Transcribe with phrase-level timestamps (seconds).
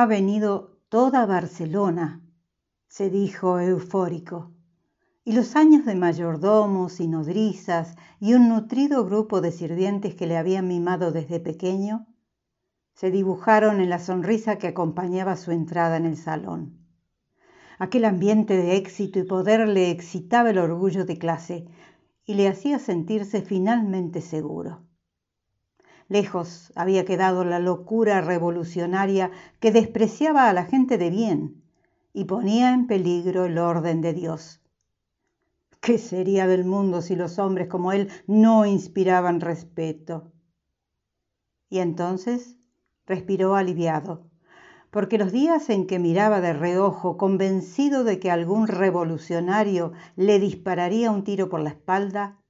[0.00, 2.22] Ha venido toda Barcelona,
[2.88, 4.50] se dijo eufórico,
[5.26, 10.38] y los años de mayordomos y nodrizas y un nutrido grupo de sirvientes que le
[10.38, 12.06] habían mimado desde pequeño
[12.94, 16.78] se dibujaron en la sonrisa que acompañaba su entrada en el salón.
[17.78, 21.66] Aquel ambiente de éxito y poder le excitaba el orgullo de clase
[22.24, 24.80] y le hacía sentirse finalmente seguro.
[26.10, 31.62] Lejos había quedado la locura revolucionaria que despreciaba a la gente de bien
[32.12, 34.60] y ponía en peligro el orden de Dios.
[35.80, 40.32] ¿Qué sería del mundo si los hombres como él no inspiraban respeto?
[41.68, 42.56] Y entonces
[43.06, 44.26] respiró aliviado,
[44.90, 51.12] porque los días en que miraba de reojo, convencido de que algún revolucionario le dispararía
[51.12, 52.40] un tiro por la espalda,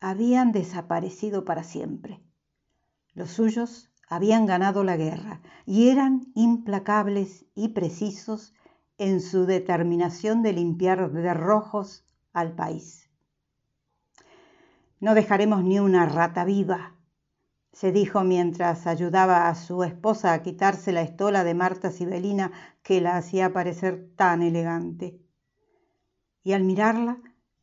[0.00, 2.22] habían desaparecido para siempre.
[3.14, 8.54] Los suyos habían ganado la guerra y eran implacables y precisos
[8.98, 13.10] en su determinación de limpiar de rojos al país.
[15.00, 16.94] No dejaremos ni una rata viva,
[17.72, 23.00] se dijo mientras ayudaba a su esposa a quitarse la estola de Marta Sibelina que
[23.00, 25.20] la hacía parecer tan elegante.
[26.42, 27.18] Y al mirarla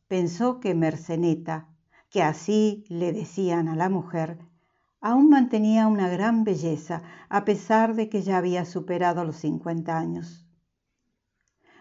[0.08, 1.68] pensó que Merceneta,
[2.10, 4.38] que así le decían a la mujer,
[5.00, 10.46] aún mantenía una gran belleza a pesar de que ya había superado los cincuenta años.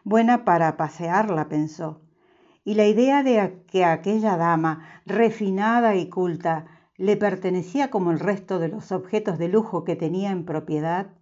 [0.03, 2.01] Buena para pasearla, pensó,
[2.63, 8.59] y la idea de que aquella dama, refinada y culta, le pertenecía como el resto
[8.59, 11.13] de los objetos de lujo que tenía en propiedad,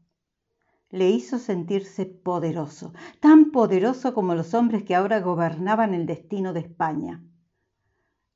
[0.90, 6.62] le hizo sentirse poderoso, tan poderoso como los hombres que ahora gobernaban el destino de
[6.62, 7.24] España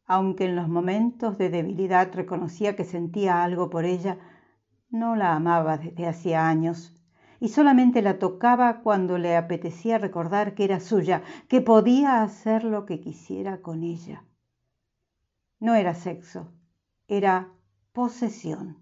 [0.09, 4.17] aunque en los momentos de debilidad reconocía que sentía algo por ella,
[4.89, 6.95] no la amaba desde hacía años
[7.39, 12.87] y solamente la tocaba cuando le apetecía recordar que era suya, que podía hacer lo
[12.87, 14.25] que quisiera con ella.
[15.59, 16.51] No era sexo,
[17.07, 17.53] era
[17.93, 18.78] posesión.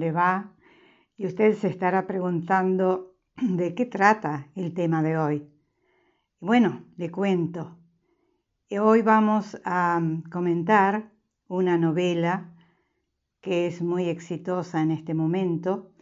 [0.00, 0.52] Le va?
[1.16, 5.48] Y usted se estará preguntando de qué trata el tema de hoy.
[6.40, 7.78] Bueno, le cuento.
[8.70, 10.00] Hoy vamos a
[10.32, 11.12] comentar
[11.48, 12.54] una novela
[13.40, 15.92] que es muy exitosa en este momento,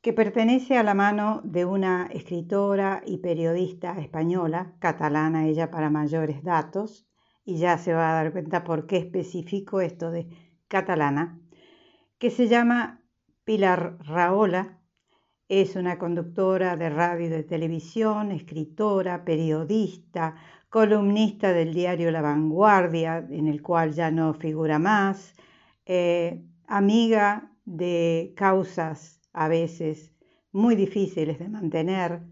[0.00, 6.42] que pertenece a la mano de una escritora y periodista española, catalana ella para mayores
[6.42, 7.08] datos,
[7.44, 10.28] y ya se va a dar cuenta por qué especifico esto de
[10.68, 11.40] catalana
[12.22, 13.01] que se llama
[13.52, 14.78] Pilar Raola.
[15.46, 20.36] Es una conductora de radio y de televisión, escritora, periodista,
[20.70, 25.34] columnista del diario La Vanguardia, en el cual ya no figura más,
[25.84, 30.14] eh, amiga de causas a veces
[30.50, 32.22] muy difíciles de mantener.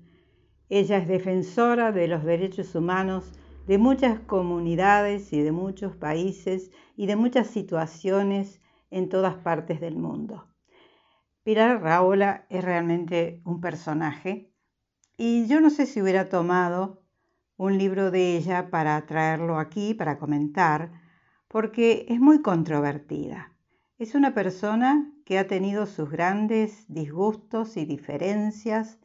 [0.71, 3.31] Ella es defensora de los derechos humanos
[3.67, 9.97] de muchas comunidades y de muchos países y de muchas situaciones en todas partes del
[9.97, 10.50] mundo.
[11.51, 14.55] Pilar Raola es realmente un personaje
[15.17, 17.03] y yo no sé si hubiera tomado
[17.57, 20.93] un libro de ella para traerlo aquí, para comentar,
[21.49, 23.53] porque es muy controvertida.
[23.99, 29.01] Es una persona que ha tenido sus grandes disgustos y diferencias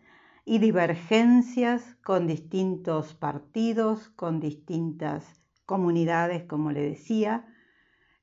[0.45, 5.25] y divergencias con distintos partidos, con distintas
[5.65, 7.47] comunidades, como le decía,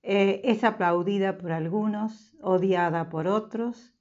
[0.05, 3.92] eh, es aplaudida por algunos, odiada por otros,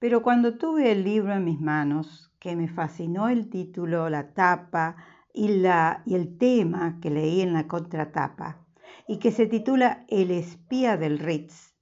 [0.00, 4.96] pero cuando tuve el libro en mis manos, que me fascinó el título, la tapa
[5.34, 8.66] y, la, y el tema que leí en la contratapa,
[9.06, 11.74] y que se titula El espía del Ritz,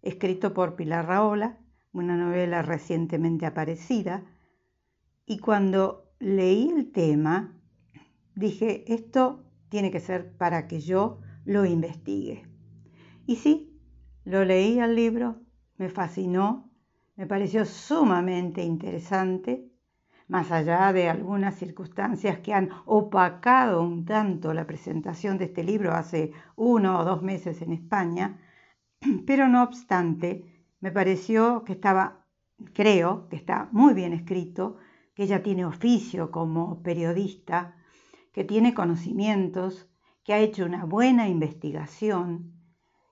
[0.00, 1.58] escrito por Pilar Raola,
[1.92, 4.24] una novela recientemente aparecida,
[5.26, 7.60] y cuando leí el tema,
[8.34, 12.48] dije, esto tiene que ser para que yo lo investigue.
[13.26, 13.78] Y sí,
[14.24, 15.42] lo leí al libro,
[15.76, 16.71] me fascinó,
[17.16, 19.68] me pareció sumamente interesante,
[20.28, 25.92] más allá de algunas circunstancias que han opacado un tanto la presentación de este libro
[25.92, 28.38] hace uno o dos meses en España,
[29.26, 32.24] pero no obstante, me pareció que estaba,
[32.72, 34.78] creo que está muy bien escrito,
[35.14, 37.76] que ella tiene oficio como periodista,
[38.32, 39.90] que tiene conocimientos,
[40.24, 42.54] que ha hecho una buena investigación.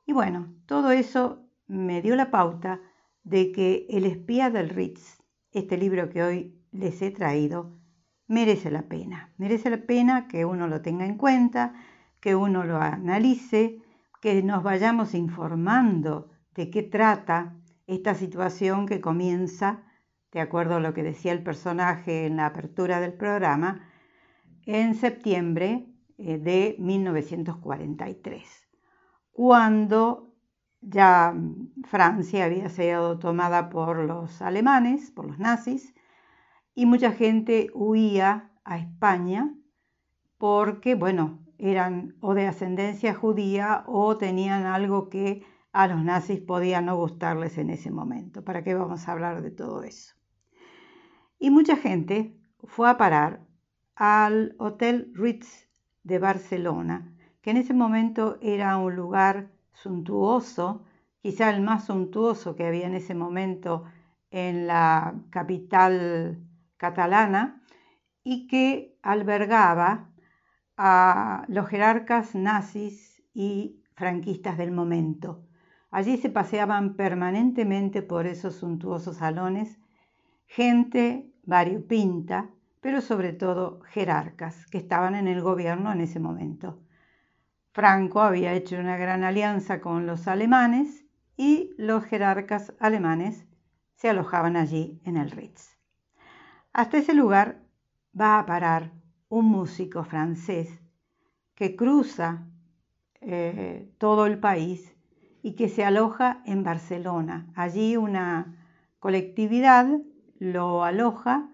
[0.06, 2.80] Y bueno, todo eso me dio la pauta
[3.22, 5.18] de que El espía del Ritz,
[5.52, 7.78] este libro que hoy les he traído,
[8.26, 9.32] merece la pena.
[9.38, 11.74] Merece la pena que uno lo tenga en cuenta,
[12.20, 13.82] que uno lo analice,
[14.20, 17.56] que nos vayamos informando de qué trata
[17.86, 19.82] esta situación que comienza,
[20.32, 23.88] de acuerdo a lo que decía el personaje en la apertura del programa,
[24.64, 25.86] en septiembre
[26.18, 28.68] eh, de 1943,
[29.32, 30.29] cuando
[30.80, 31.34] ya
[31.84, 35.94] Francia había sido tomada por los alemanes, por los nazis,
[36.74, 39.54] y mucha gente huía a España
[40.38, 46.80] porque, bueno, eran o de ascendencia judía o tenían algo que a los nazis podía
[46.80, 48.42] no gustarles en ese momento.
[48.42, 50.14] ¿Para qué vamos a hablar de todo eso?
[51.38, 53.46] Y mucha gente fue a parar
[53.94, 55.68] al Hotel Ritz
[56.02, 60.84] de Barcelona, que en ese momento era un lugar suntuoso,
[61.22, 63.84] quizá el más suntuoso que había en ese momento
[64.30, 66.38] en la capital
[66.76, 67.62] catalana,
[68.22, 70.10] y que albergaba
[70.76, 75.46] a los jerarcas nazis y franquistas del momento.
[75.90, 79.78] Allí se paseaban permanentemente por esos suntuosos salones
[80.46, 82.50] gente variopinta,
[82.80, 86.80] pero sobre todo jerarcas que estaban en el gobierno en ese momento.
[87.72, 91.04] Franco había hecho una gran alianza con los alemanes
[91.36, 93.46] y los jerarcas alemanes
[93.94, 95.78] se alojaban allí en el Ritz.
[96.72, 97.62] Hasta ese lugar
[98.18, 98.92] va a parar
[99.28, 100.80] un músico francés
[101.54, 102.46] que cruza
[103.20, 104.96] eh, todo el país
[105.42, 107.52] y que se aloja en Barcelona.
[107.54, 108.56] Allí una
[108.98, 109.86] colectividad
[110.38, 111.50] lo aloja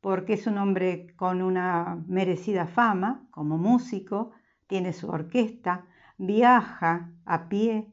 [0.00, 4.32] porque es un hombre con una merecida fama como músico,
[4.66, 5.84] tiene su orquesta,
[6.18, 7.92] viaja a pie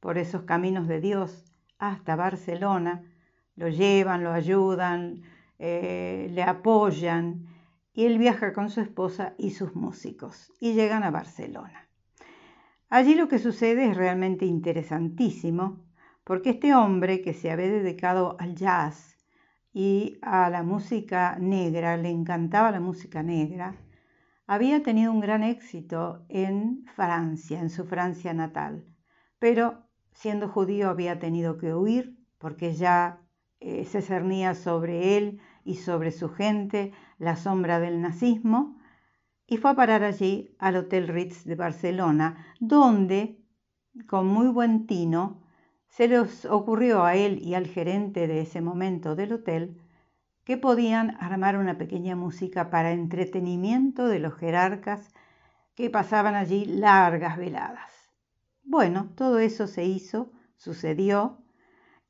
[0.00, 1.44] por esos caminos de Dios
[1.78, 3.02] hasta Barcelona,
[3.56, 5.22] lo llevan, lo ayudan,
[5.58, 7.46] eh, le apoyan
[7.92, 11.88] y él viaja con su esposa y sus músicos y llegan a Barcelona.
[12.88, 15.84] Allí lo que sucede es realmente interesantísimo
[16.22, 19.14] porque este hombre que se había dedicado al jazz,
[19.74, 23.74] y a la música negra, le encantaba la música negra,
[24.46, 28.84] había tenido un gran éxito en Francia, en su Francia natal,
[29.38, 33.20] pero siendo judío había tenido que huir porque ya
[33.60, 38.78] eh, se cernía sobre él y sobre su gente la sombra del nazismo,
[39.46, 43.42] y fue a parar allí al Hotel Ritz de Barcelona, donde,
[44.06, 45.42] con muy buen tino,
[45.88, 49.80] se les ocurrió a él y al gerente de ese momento del hotel
[50.44, 55.10] que podían armar una pequeña música para entretenimiento de los jerarcas
[55.74, 57.90] que pasaban allí largas veladas.
[58.62, 61.44] Bueno, todo eso se hizo, sucedió,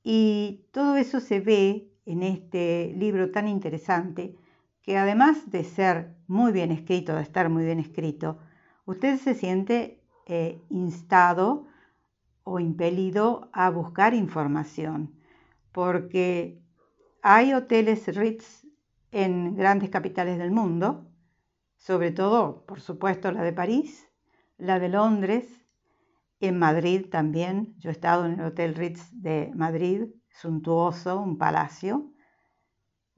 [0.02, 4.36] y todo eso se ve en este libro tan interesante
[4.82, 8.38] que además de ser muy bien escrito, de estar muy bien escrito,
[8.84, 11.66] usted se siente eh, instado
[12.44, 15.14] o impelido a buscar información,
[15.72, 16.60] porque
[17.26, 18.66] hay hoteles Ritz
[19.10, 21.10] en grandes capitales del mundo,
[21.74, 24.06] sobre todo, por supuesto, la de París,
[24.58, 25.46] la de Londres,
[26.40, 27.76] en Madrid también.
[27.78, 32.12] Yo he estado en el Hotel Ritz de Madrid, suntuoso, un palacio,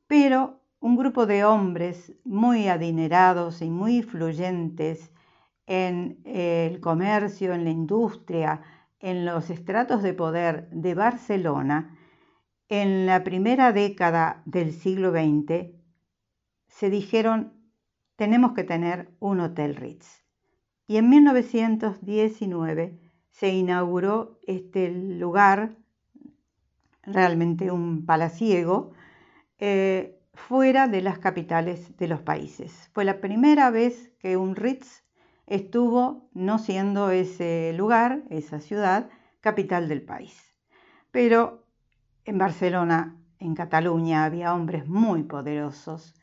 [0.06, 5.10] pero un grupo de hombres muy adinerados y muy influyentes
[5.66, 8.62] en el comercio, en la industria,
[9.00, 11.95] en los estratos de poder de Barcelona,
[12.68, 15.72] en la primera década del siglo XX,
[16.68, 17.52] se dijeron,
[18.16, 20.24] tenemos que tener un Hotel Ritz.
[20.86, 22.98] Y en 1919
[23.30, 25.76] se inauguró este lugar,
[27.02, 28.92] realmente un palaciego,
[29.58, 32.90] eh, fuera de las capitales de los países.
[32.92, 35.02] Fue la primera vez que un Ritz
[35.46, 39.08] estuvo no siendo ese lugar, esa ciudad,
[39.40, 40.36] capital del país.
[41.10, 41.65] Pero
[42.26, 46.14] en Barcelona, en Cataluña, había hombres muy poderosos,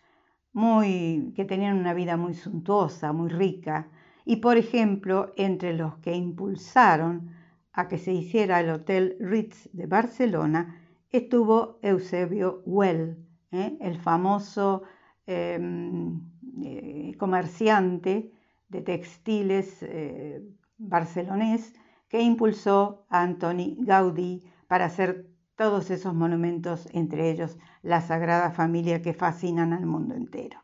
[0.52, 3.88] muy, que tenían una vida muy suntuosa, muy rica,
[4.26, 7.32] y por ejemplo, entre los que impulsaron
[7.72, 13.18] a que se hiciera el Hotel Ritz de Barcelona, estuvo Eusebio Well,
[13.52, 13.78] ¿eh?
[13.80, 14.84] el famoso
[15.26, 16.22] em,
[16.64, 18.32] eh, comerciante
[18.68, 20.42] de textiles eh,
[20.78, 21.74] barcelonés
[22.10, 29.02] que impulsó a Antoni Gaudí para hacer todos esos monumentos, entre ellos la Sagrada Familia
[29.02, 30.64] que fascinan al mundo entero.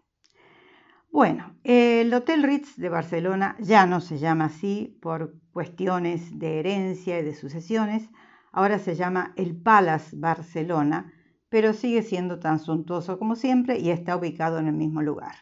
[1.11, 7.19] Bueno, el Hotel Ritz de Barcelona ya no se llama así por cuestiones de herencia
[7.19, 8.09] y de sucesiones,
[8.51, 11.11] ahora se llama el Palace Barcelona,
[11.49, 15.35] pero sigue siendo tan suntuoso como siempre y está ubicado en el mismo lugar.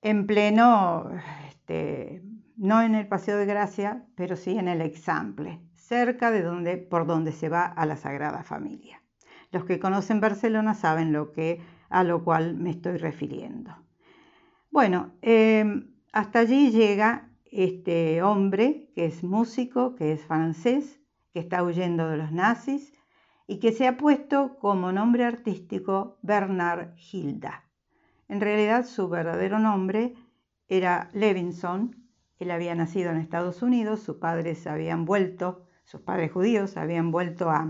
[0.00, 1.10] En pleno,
[1.48, 2.22] este,
[2.56, 7.06] no en el Paseo de Gracia, pero sí en el Example, cerca de donde, por
[7.06, 9.02] donde se va a la Sagrada Familia.
[9.52, 13.76] Los que conocen Barcelona saben lo que, a lo cual me estoy refiriendo.
[14.70, 21.00] Bueno, em, hasta allí llega este hombre que es músico, que es francés,
[21.32, 22.92] que está huyendo de los nazis
[23.46, 27.64] y que se ha puesto como nombre artístico Bernard Hilda.
[28.28, 30.14] En realidad su verdadero nombre
[30.68, 31.94] era Levinson.
[32.40, 37.48] Él había nacido en Estados Unidos, sus padres habían vuelto, sus padres judíos habían vuelto
[37.48, 37.66] a,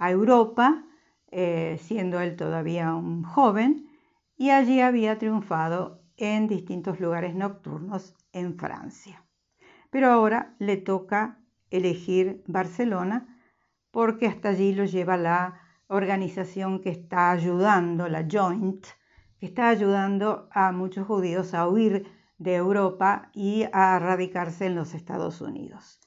[0.00, 0.84] Europa,
[1.30, 3.88] eh, siendo él todavía un joven,
[4.36, 9.24] y allí había triunfado en distintos lugares nocturnos en Francia.
[9.90, 11.38] Pero ahora le toca
[11.70, 13.38] elegir Barcelona
[13.90, 18.86] porque hasta allí lo lleva la organización que está ayudando, la Joint,
[19.38, 24.94] que está ayudando a muchos judíos a huir de Europa y a radicarse en los
[24.94, 25.99] Estados Unidos.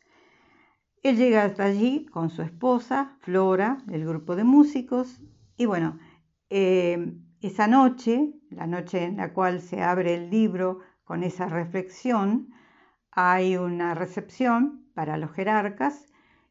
[1.03, 5.19] Él llega hasta allí con su esposa, Flora, el grupo de músicos,
[5.57, 5.99] y bueno,
[6.49, 12.53] eh, esa noche, la noche en la cual se abre el libro con esa reflexión,
[13.11, 16.05] hay una recepción para los jerarcas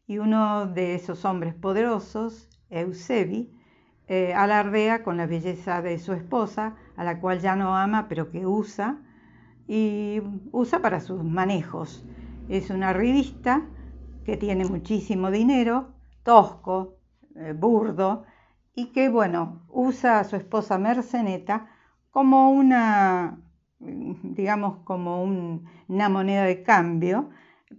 [0.07, 3.59] y uno de esos hombres poderosos, Eusebi,
[4.07, 8.31] eh, alardea con la belleza de su esposa, a la cual ya no ama, pero
[8.31, 9.01] que usa,
[9.67, 12.05] y usa para sus manejos.
[12.51, 13.67] Es una revista
[14.25, 16.99] que tiene muchísimo dinero, tosco,
[17.37, 18.25] eh, burdo,
[18.75, 21.69] y que, bueno, usa a su esposa Merceneta
[22.11, 23.39] como una,
[23.79, 27.31] digamos, como una moneda de cambio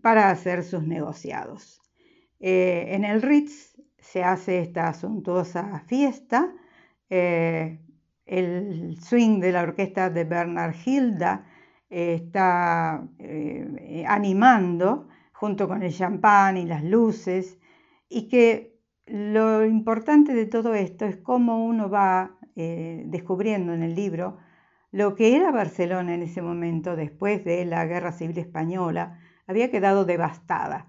[0.02, 1.82] para hacer sus negociados.
[2.40, 6.54] Eh, en el Ritz se hace esta suntuosa fiesta.
[7.10, 7.80] Eh,
[8.26, 11.46] el swing de la orquesta de Bernard Hilda
[11.90, 13.08] está
[14.08, 15.08] animando
[15.44, 17.60] junto con el champán y las luces
[18.08, 23.94] y que lo importante de todo esto es cómo uno va eh, descubriendo en el
[23.94, 24.38] libro
[24.92, 30.06] lo que era Barcelona en ese momento, después de la Guerra Civil Española, había quedado
[30.06, 30.88] devastada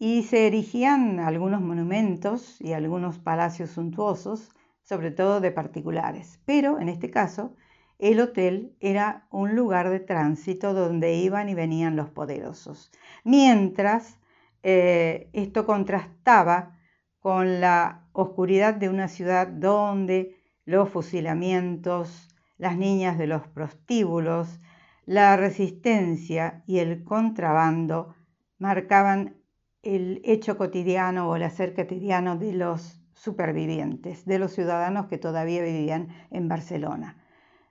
[0.00, 4.50] y se erigían algunos monumentos y algunos palacios suntuosos,
[4.82, 6.40] sobre todo de particulares.
[6.44, 7.54] Pero en este caso,
[7.98, 12.90] el hotel era un lugar de tránsito donde iban y venían los poderosos.
[13.24, 14.18] Mientras
[14.62, 16.78] eh, esto contrastaba
[17.20, 24.60] con la oscuridad de una ciudad donde los fusilamientos, las niñas de los prostíbulos,
[25.04, 28.14] la resistencia y el contrabando
[28.58, 29.36] marcaban
[29.82, 35.62] el hecho cotidiano o el hacer cotidiano de los supervivientes, de los ciudadanos que todavía
[35.62, 37.22] vivían en Barcelona.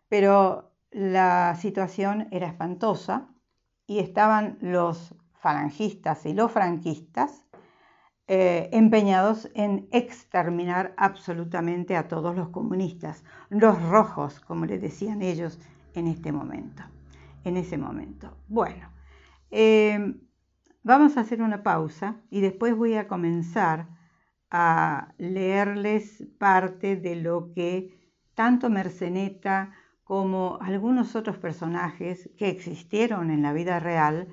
[0.10, 3.30] Pero la situación era espantosa
[3.88, 7.46] y estaban los falangistas y los franquistas
[8.28, 15.60] eh, empeñados en exterminar absolutamente a todos los comunistas, los rojos, como le decían ellos
[15.94, 16.82] en este momento,
[17.44, 18.36] en ese momento.
[18.48, 18.90] Bueno,
[19.52, 20.16] eh,
[20.82, 23.90] vamos a hacer una pausa y después voy a comenzar
[24.50, 27.96] a leerles parte de lo que
[28.34, 29.72] tanto Merceneta
[30.06, 34.28] como algunos otros personajes que existieron en la vida real,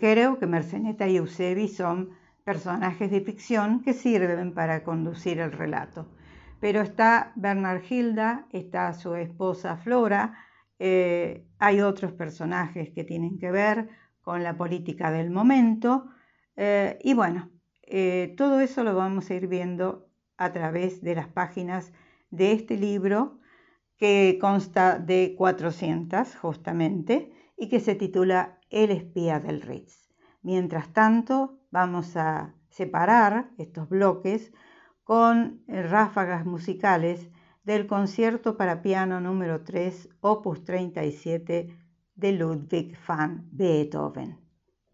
[0.00, 2.10] creo que Merceneta y Eusebi son
[2.44, 6.08] personajes de ficción que sirven para conducir el relato.
[6.60, 10.38] Pero está Bernard Hilda, está su esposa Flora,
[10.78, 13.88] eh, hay otros personajes que tienen que ver
[14.22, 16.08] con la política del momento
[16.56, 17.50] eh, y bueno,
[17.82, 21.92] eh, todo eso lo vamos a ir viendo a través de las páginas
[22.30, 23.40] de este libro
[23.96, 30.08] que consta de 400 justamente y que se titula El espía del Ritz.
[30.42, 34.52] Mientras tanto, vamos a separar estos bloques
[35.04, 37.30] con ráfagas musicales
[37.62, 41.76] del concierto para piano número 3, opus 37
[42.14, 44.38] de Ludwig van Beethoven.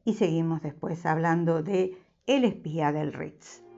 [0.05, 3.70] Y seguimos después hablando de El espía del Ritz.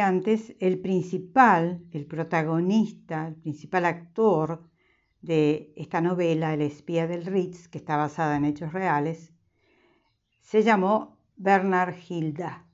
[0.00, 4.62] Antes, el principal, el protagonista, el principal actor
[5.20, 9.32] de esta novela, El espía del Ritz, que está basada en hechos reales,
[10.40, 12.66] se llamó Bernard Hilda.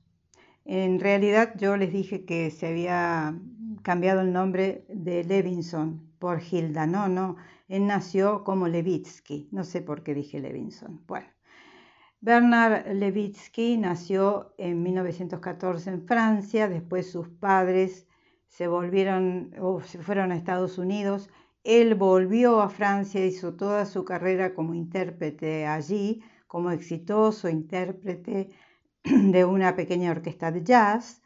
[0.65, 3.39] En realidad yo les dije que se había
[3.81, 6.85] cambiado el nombre de Levinson por Hilda.
[6.85, 7.37] No, no,
[7.67, 9.49] él nació como Levitsky.
[9.51, 11.01] No sé por qué dije Levinson.
[11.07, 11.27] Bueno,
[12.23, 18.07] Bernard Levitsky nació en 1914 en Francia, después sus padres
[18.45, 21.31] se volvieron o se fueron a Estados Unidos.
[21.63, 28.51] Él volvió a Francia, hizo toda su carrera como intérprete allí, como exitoso intérprete
[29.03, 31.23] de una pequeña orquesta de jazz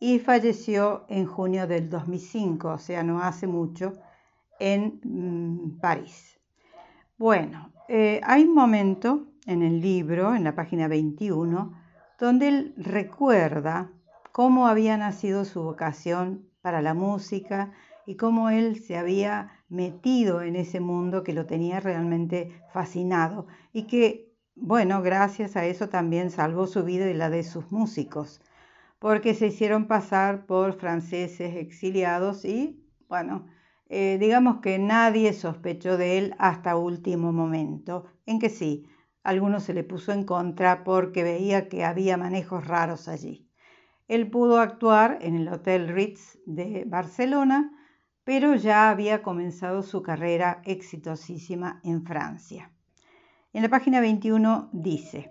[0.00, 3.92] y falleció en junio del 2005, o sea, no hace mucho,
[4.58, 6.40] en mm, París.
[7.18, 11.72] Bueno, eh, hay un momento en el libro, en la página 21,
[12.20, 13.90] donde él recuerda
[14.30, 17.72] cómo había nacido su vocación para la música
[18.04, 23.84] y cómo él se había metido en ese mundo que lo tenía realmente fascinado y
[23.84, 28.42] que, bueno, gracias a eso también salvó su vida y la de sus músicos,
[28.98, 33.46] porque se hicieron pasar por franceses exiliados y, bueno,
[33.88, 38.84] eh, digamos que nadie sospechó de él hasta último momento, en que sí,
[39.28, 43.46] algunos se le puso en contra porque veía que había manejos raros allí.
[44.06, 47.70] Él pudo actuar en el Hotel Ritz de Barcelona,
[48.24, 52.72] pero ya había comenzado su carrera exitosísima en Francia.
[53.52, 55.30] En la página 21 dice,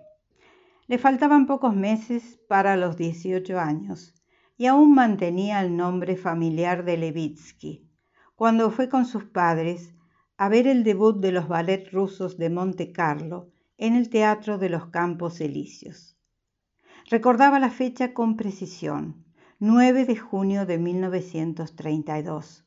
[0.86, 4.14] le faltaban pocos meses para los 18 años
[4.56, 7.90] y aún mantenía el nombre familiar de Levitsky,
[8.36, 9.92] cuando fue con sus padres
[10.36, 14.68] a ver el debut de los ballets rusos de Monte Carlo en el Teatro de
[14.68, 16.16] los Campos Elíseos.
[17.08, 19.24] Recordaba la fecha con precisión,
[19.60, 22.64] 9 de junio de 1932,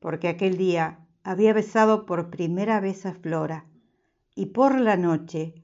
[0.00, 3.64] porque aquel día había besado por primera vez a Flora
[4.34, 5.54] y por la noche,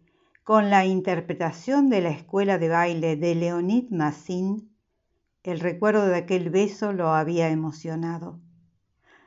[0.44, 4.70] con la interpretación de la escuela de baile de Leonid Massin,
[5.42, 8.40] el recuerdo de aquel beso lo había emocionado.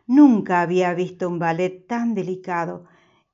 [0.08, 2.86] Nunca había visto un ballet tan delicado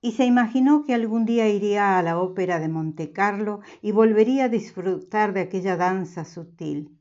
[0.01, 4.45] y se imaginó que algún día iría a la ópera de Monte Carlo y volvería
[4.45, 6.97] a disfrutar de aquella danza sutil.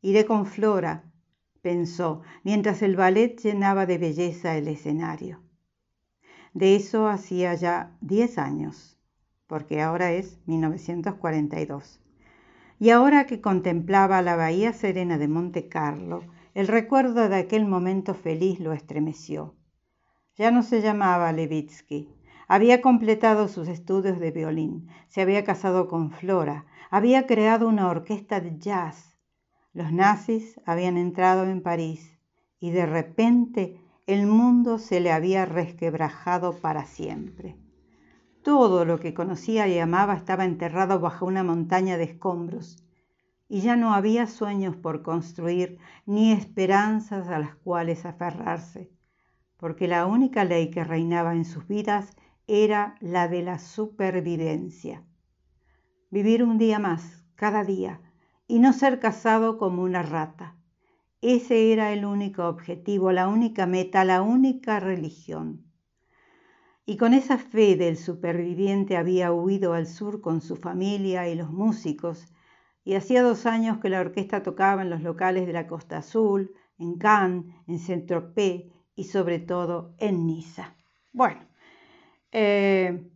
[0.00, 1.10] Iré con Flora,
[1.60, 5.42] pensó, mientras el ballet llenaba de belleza el escenario.
[6.54, 8.98] De eso hacía ya diez años,
[9.48, 12.00] porque ahora es 1942.
[12.78, 16.22] Y ahora que contemplaba la bahía serena de Monte Carlo,
[16.54, 19.57] el recuerdo de aquel momento feliz lo estremeció.
[20.38, 22.08] Ya no se llamaba Levitsky.
[22.46, 28.40] Había completado sus estudios de violín, se había casado con Flora, había creado una orquesta
[28.40, 29.18] de jazz.
[29.72, 32.20] Los nazis habían entrado en París
[32.60, 37.56] y de repente el mundo se le había resquebrajado para siempre.
[38.44, 42.84] Todo lo que conocía y amaba estaba enterrado bajo una montaña de escombros
[43.48, 48.96] y ya no había sueños por construir ni esperanzas a las cuales aferrarse
[49.58, 52.16] porque la única ley que reinaba en sus vidas
[52.46, 55.04] era la de la supervivencia.
[56.10, 58.00] Vivir un día más, cada día,
[58.46, 60.56] y no ser casado como una rata.
[61.20, 65.64] Ese era el único objetivo, la única meta, la única religión.
[66.86, 71.50] y con esa fe del superviviente había huido al sur con su familia y los
[71.50, 72.32] músicos,
[72.82, 76.54] y hacía dos años que la orquesta tocaba en los locales de la Costa Azul,
[76.78, 80.74] en Cannes, en Saint-Tropez y sobre todo en Niza.
[81.12, 81.46] Bueno,
[82.32, 83.08] eh,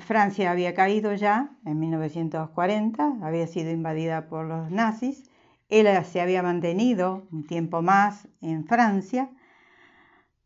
[0.00, 5.30] Francia había caído ya en 1940, había sido invadida por los nazis,
[5.68, 9.30] él se había mantenido un tiempo más en Francia,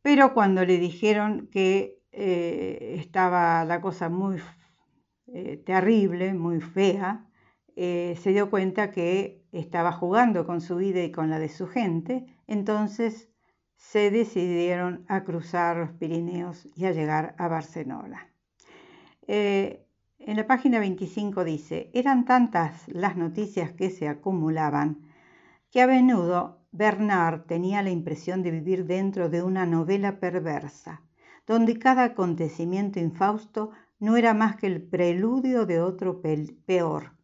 [0.02, 4.42] pero cuando le dijeron que eh, estaba la cosa muy
[5.28, 7.26] eh, terrible, muy fea,
[7.76, 12.26] se dio cuenta que estaba jugando con su vida y con la de su gente,
[12.46, 13.29] entonces
[13.80, 18.28] se decidieron a cruzar los Pirineos y a llegar a Barcelona.
[19.26, 24.98] en la página 25 dice, eran tantas las noticias que se acumulaban
[25.70, 31.02] que a menudo Bernard tenía la impresión de vivir dentro de una novela perversa
[31.50, 37.16] donde cada acontecimiento infausto no era más que el preludio de otro peor,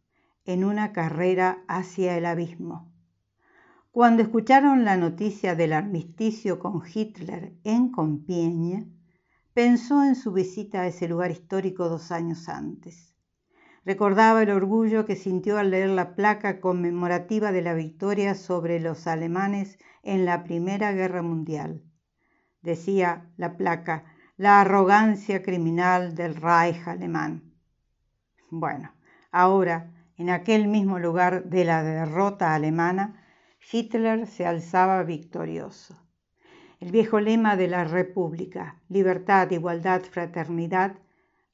[0.43, 2.91] en una carrera hacia el abismo.
[3.97, 8.85] Cuando escucharon la noticia del armisticio con Hitler en Compiègne,
[9.55, 13.15] pensó en su visita a ese lugar histórico dos años antes.
[13.85, 19.07] Recordaba el orgullo que sintió al leer la placa conmemorativa de la victoria sobre los
[19.07, 21.81] alemanes en la Primera Guerra Mundial.
[22.61, 24.05] Decía la placa,
[24.35, 27.51] la arrogancia criminal del Reich alemán.
[28.51, 28.93] Bueno,
[29.31, 33.23] ahora, en aquel mismo lugar de la derrota alemana,
[33.69, 36.01] Hitler se alzaba victorioso.
[36.79, 40.99] El viejo lema de la República, libertad, igualdad, fraternidad,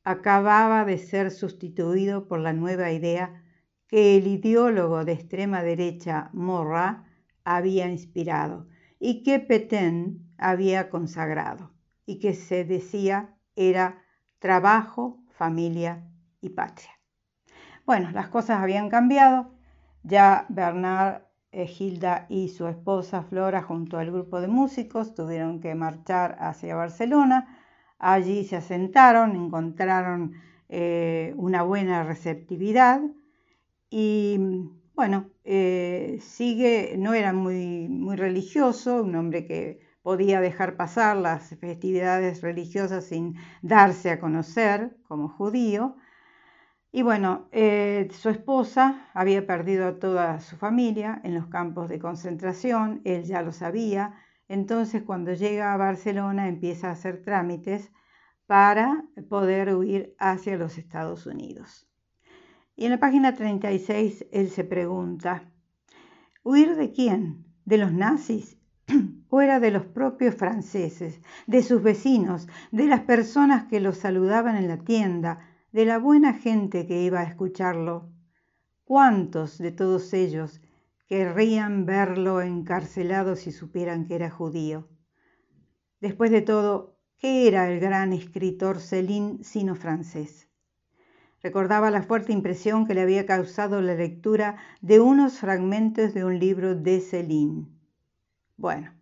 [0.03, 3.41] acababa de ser sustituido por la nueva idea
[3.87, 7.05] que el ideólogo de extrema derecha Morra
[7.45, 8.67] había inspirado
[8.99, 11.71] y que Petain había consagrado
[12.05, 14.03] y que se decía era
[14.39, 16.07] trabajo, familia
[16.41, 16.91] y patria.
[17.85, 19.53] Bueno, las cosas habían cambiado.
[20.03, 21.23] Ya Bernard,
[21.67, 27.59] Gilda y su esposa Flora junto al grupo de músicos tuvieron que marchar hacia Barcelona.
[27.99, 30.33] Allí se asentaron, encontraron
[30.69, 33.01] eh, una buena receptividad
[33.89, 34.39] y
[34.95, 41.49] bueno, eh, sigue, no era muy, muy religioso, un hombre que podía dejar pasar las
[41.59, 45.95] festividades religiosas sin darse a conocer como judío.
[46.95, 51.97] Y bueno, eh, su esposa había perdido a toda su familia en los campos de
[51.97, 54.13] concentración, él ya lo sabía,
[54.47, 57.91] entonces cuando llega a Barcelona empieza a hacer trámites
[58.45, 61.89] para poder huir hacia los Estados Unidos.
[62.75, 65.49] Y en la página 36 él se pregunta,
[66.43, 67.43] ¿huir de quién?
[67.65, 68.59] ¿De los nazis?
[69.29, 74.57] o era de los propios franceses, de sus vecinos, de las personas que lo saludaban
[74.57, 78.11] en la tienda, de la buena gente que iba a escucharlo.
[78.83, 80.61] ¿Cuántos de todos ellos
[81.07, 84.87] querrían verlo encarcelado si supieran que era judío?
[85.99, 90.47] Después de todo, ¿qué era el gran escritor Céline sino francés?
[91.41, 96.37] Recordaba la fuerte impresión que le había causado la lectura de unos fragmentos de un
[96.37, 97.67] libro de Céline.
[98.57, 98.93] Bueno,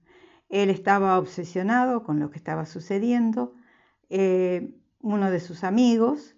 [0.48, 3.54] él estaba obsesionado con lo que estaba sucediendo.
[4.10, 6.38] Eh, uno de sus amigos,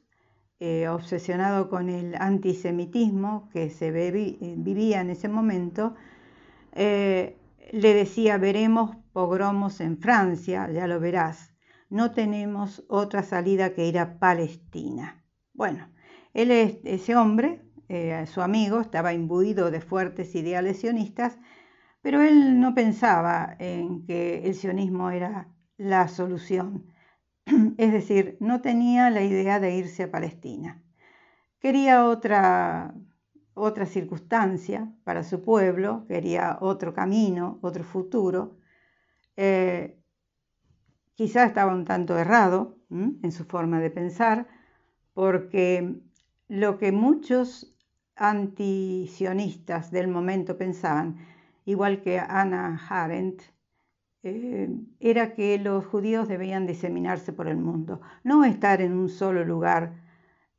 [0.60, 5.96] eh, obsesionado con el antisemitismo que se eh, vivía en ese momento,
[6.76, 7.36] le
[7.72, 11.54] decía, veremos pogromos en Francia, ya lo verás,
[11.90, 15.24] no tenemos otra salida que ir a Palestina.
[15.54, 15.90] Bueno,
[16.34, 16.50] él,
[16.84, 17.62] ese hombre,
[18.26, 21.38] su amigo, estaba imbuido de fuertes ideales sionistas
[22.04, 26.86] pero él no pensaba en que el sionismo era la solución.
[27.78, 30.82] Es decir, no tenía la idea de irse a Palestina.
[31.60, 32.94] Quería otra,
[33.54, 38.58] otra circunstancia para su pueblo, quería otro camino, otro futuro.
[39.38, 39.98] Eh,
[41.16, 44.48] quizá estaba un tanto errado en su forma de pensar,
[45.14, 46.02] porque
[46.48, 47.76] lo que muchos
[48.16, 51.18] antisionistas del momento pensaban
[51.66, 53.53] igual que Anna Arendt,
[54.26, 54.70] eh,
[55.02, 59.96] era que los judíos debían diseminarse por el mundo, no estar en un solo lugar,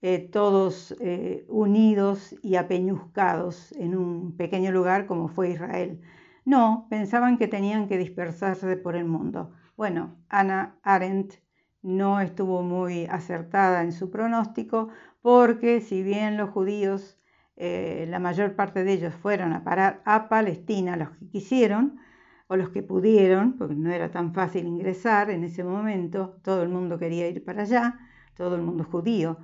[0.02, 6.02] eh, todos eh, unidos y apeñuzcados en un pequeño lugar como fue Israel.
[6.44, 9.52] No, pensaban que tenían que dispersarse por el mundo.
[9.78, 11.36] Bueno, Anna Arendt
[11.80, 14.90] no estuvo muy acertada en su pronóstico
[15.22, 17.18] porque si bien los judíos
[17.56, 22.00] la mayor parte de ellos fueron a parar a Palestina, los que quisieron,
[22.46, 26.68] o los que pudieron, porque no era tan fácil ingresar en ese momento, todo el
[26.68, 27.98] mundo quería ir para allá,
[28.36, 29.38] todo el mundo judío.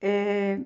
[0.00, 0.64] Eh,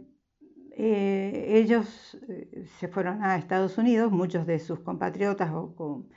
[0.77, 6.09] eh, ellos eh, se fueron a Estados Unidos, muchos de sus compatriotas o con,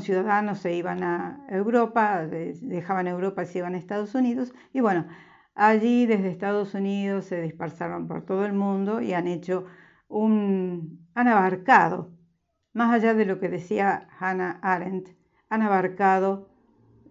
[0.00, 5.06] ciudadanos se iban a Europa, dejaban Europa y se iban a Estados Unidos, y bueno,
[5.54, 9.66] allí desde Estados Unidos se dispersaron por todo el mundo y han hecho
[10.08, 12.13] un, han abarcado
[12.74, 15.08] más allá de lo que decía Hannah Arendt,
[15.48, 16.50] han abarcado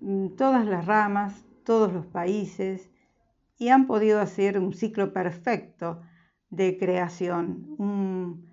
[0.02, 2.92] mm, todas las ramas, todos los países
[3.58, 6.02] y han podido hacer un ciclo perfecto
[6.50, 8.52] de creación, un,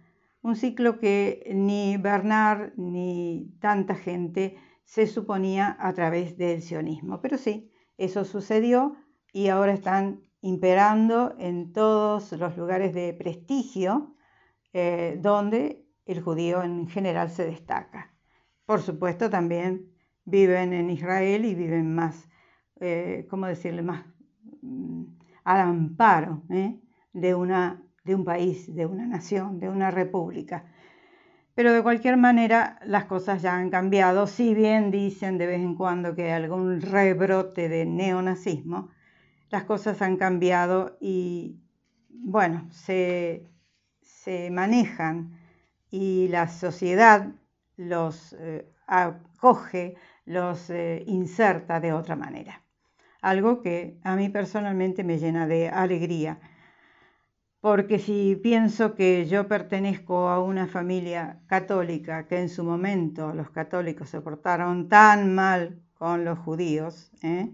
[0.54, 7.20] ciclo que ni Bernard ni tanta gente se suponía a través del sionismo.
[7.20, 8.96] Pero sí, eso sucedió
[9.32, 14.16] y ahora están imperando en todos los lugares de prestigio
[14.72, 15.79] eh, donde
[16.12, 18.12] el judío en general se destaca.
[18.66, 19.90] Por supuesto, también
[20.24, 22.28] viven en Israel y viven más,
[22.80, 24.04] eh, ¿cómo decirle?, más
[24.62, 25.04] mm,
[25.44, 26.80] al amparo ¿eh?
[27.12, 30.64] de, una, de un país, de una nación, de una república.
[31.54, 35.74] Pero de cualquier manera las cosas ya han cambiado, si bien dicen de vez en
[35.74, 38.90] cuando que hay algún rebrote de neonazismo,
[39.50, 41.60] las cosas han cambiado y
[42.08, 43.50] bueno, se,
[44.00, 45.39] se manejan
[45.90, 47.32] y la sociedad
[47.76, 52.62] los eh, acoge, los eh, inserta de otra manera.
[53.22, 56.40] Algo que a mí personalmente me llena de alegría,
[57.60, 63.50] porque si pienso que yo pertenezco a una familia católica, que en su momento los
[63.50, 67.52] católicos se portaron tan mal con los judíos, ¿eh?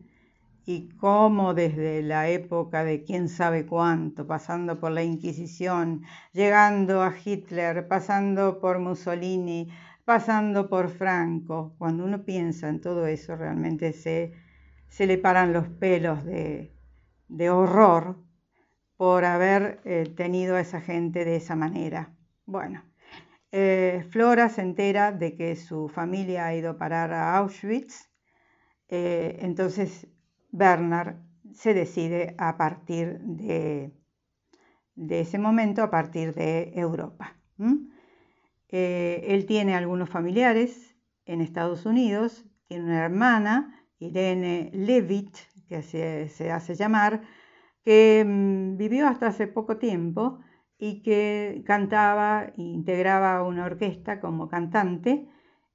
[0.69, 6.03] Y cómo desde la época de quién sabe cuánto, pasando por la Inquisición,
[6.33, 9.69] llegando a Hitler, pasando por Mussolini,
[10.05, 14.33] pasando por Franco, cuando uno piensa en todo eso realmente se,
[14.89, 16.73] se le paran los pelos de,
[17.49, 18.17] horror
[18.97, 22.13] por haber eh, tenido a esa gente de esa manera.
[22.45, 22.83] Bueno,
[23.53, 28.11] eh, Flora se entera de que su familia ha ido a parar a Auschwitz,
[28.89, 30.09] eh, entonces
[30.57, 31.17] Bernard
[31.53, 33.93] se decide a partir de,
[34.97, 37.37] ese momento, a partir de Europa.
[38.69, 45.37] Eh, él tiene algunos familiares en Estados Unidos, tiene una hermana, Irene Levitt,
[45.69, 47.23] que se, hace llamar,
[47.85, 50.41] que mm, vivió hasta hace poco tiempo
[50.79, 55.29] y que cantaba e integraba una orquesta como cantante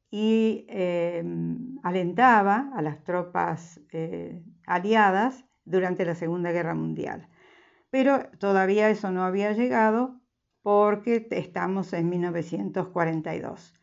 [0.09, 7.27] y em, alentaba a las tropas eh, aliadas durante la Segunda Guerra Mundial.
[7.89, 10.19] Pero todavía eso no había llegado
[10.61, 13.73] porque estamos en 1942.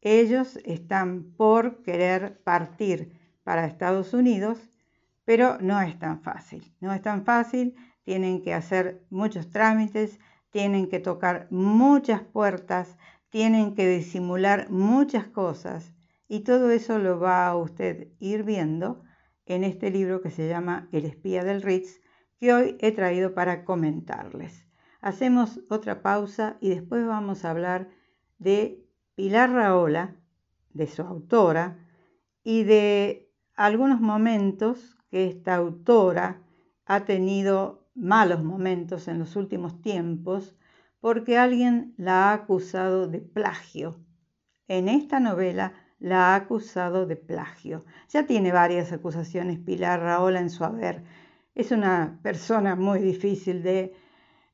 [0.00, 4.58] Ellos están por querer partir para Estados Unidos,
[5.24, 6.74] pero no es tan fácil.
[6.80, 10.18] No es tan fácil, tienen que hacer muchos trámites,
[10.50, 12.98] tienen que tocar muchas puertas,
[13.30, 15.94] tienen que disimular muchas cosas
[16.28, 19.03] y todo eso lo va a usted ir viendo
[19.46, 22.00] en este libro que se llama El espía del Ritz,
[22.38, 24.66] que hoy he traído para comentarles.
[25.00, 27.88] Hacemos otra pausa y después vamos a hablar
[28.38, 30.16] de Pilar Raola,
[30.72, 31.78] de su autora,
[32.42, 36.42] y de algunos momentos que esta autora
[36.86, 40.56] ha tenido malos momentos en los últimos tiempos
[41.00, 44.00] porque alguien la ha acusado de plagio.
[44.68, 47.86] En esta novela la ha acusado de plagio.
[48.10, 51.02] Ya tiene varias acusaciones Pilar Raola en su haber.
[51.54, 53.94] Es una persona muy difícil de,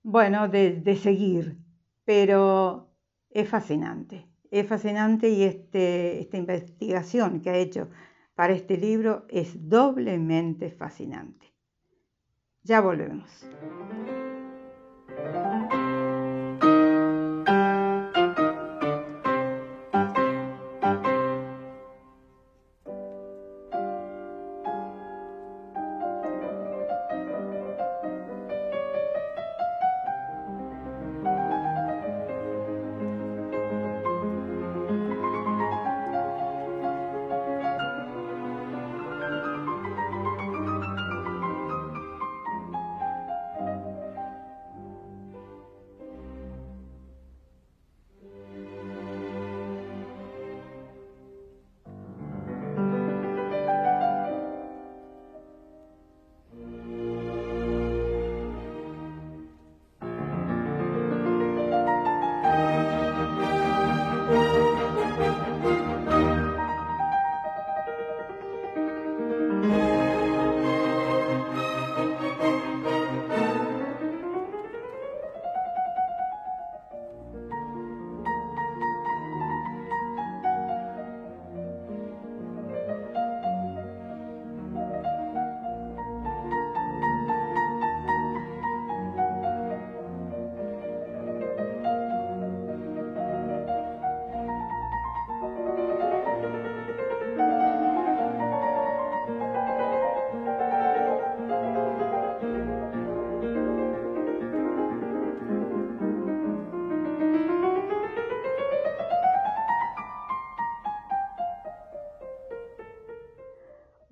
[0.05, 1.59] bueno, de, seguir,
[2.05, 2.95] pero
[3.31, 4.29] es fascinante.
[4.53, 7.89] Es fascinante y este, esta investigación que ha hecho
[8.37, 11.47] para este libro es doblemente fascinante.
[12.63, 13.29] Ya volvemos.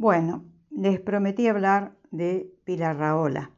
[0.00, 3.50] Bueno, les prometí hablar de Pilar Raola,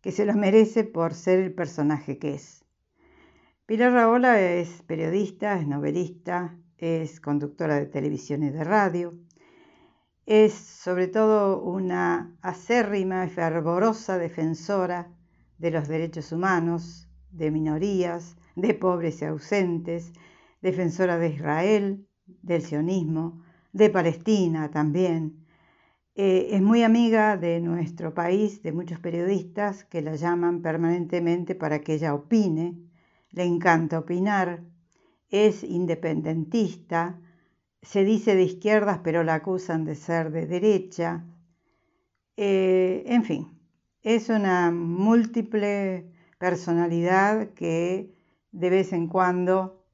[0.00, 2.64] que se lo merece por ser el personaje que es.
[3.66, 9.18] Pilar Raola es periodista, es novelista, es conductora de televisión y de radio,
[10.24, 15.10] es sobre todo una acérrima y fervorosa defensora
[15.58, 20.12] de los derechos humanos, de minorías, de pobres y ausentes,
[20.62, 25.44] defensora de Israel, del sionismo, de Palestina también.
[26.18, 31.80] Eh, es muy amiga de nuestro país, de muchos periodistas que la llaman permanentemente para
[31.80, 32.74] que ella opine.
[33.32, 34.62] Le encanta opinar,
[35.28, 37.20] es independentista,
[37.82, 41.26] se dice de izquierdas pero la acusan de ser de derecha.
[42.38, 43.60] Eh, en fin,
[44.00, 48.14] es una múltiple personalidad que
[48.52, 49.84] de vez en cuando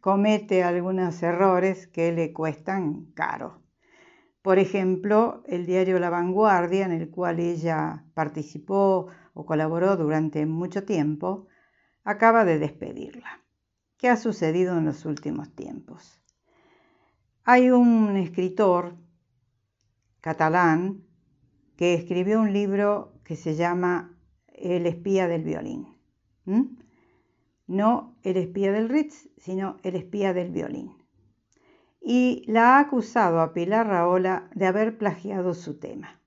[0.00, 3.65] comete algunos errores que le cuestan caro.
[4.46, 10.84] Por ejemplo, el diario La Vanguardia, en el cual ella participó o colaboró durante mucho
[10.84, 11.48] tiempo,
[12.04, 13.42] acaba de despedirla.
[13.96, 16.22] ¿Qué ha sucedido en los últimos tiempos?
[17.42, 18.94] Hay un escritor
[20.20, 21.02] catalán
[21.74, 25.88] que escribió un libro que se llama El espía del violín.
[27.66, 30.95] No el espía del Ritz, sino el espía del violín.
[32.08, 36.20] Y la ha acusado a Pilar Raola de haber plagiado su tema.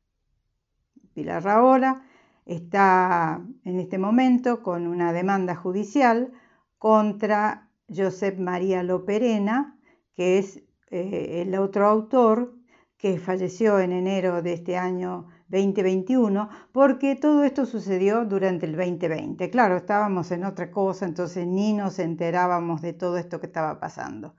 [1.14, 2.04] Pilar Raola
[2.46, 6.34] está en este momento con una demanda judicial
[6.78, 9.80] contra Josep María Loperena,
[10.16, 10.62] que es
[10.92, 12.58] eh, el otro autor
[12.98, 19.50] que falleció en enero de este año 2021, porque todo esto sucedió durante el 2020.
[19.50, 24.36] Claro, estábamos en otra cosa, entonces ni nos enterábamos de todo esto que estaba pasando.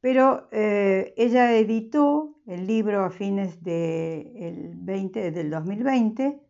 [0.00, 6.40] Pero eh, ella editó el libro a fines de 20, del 2020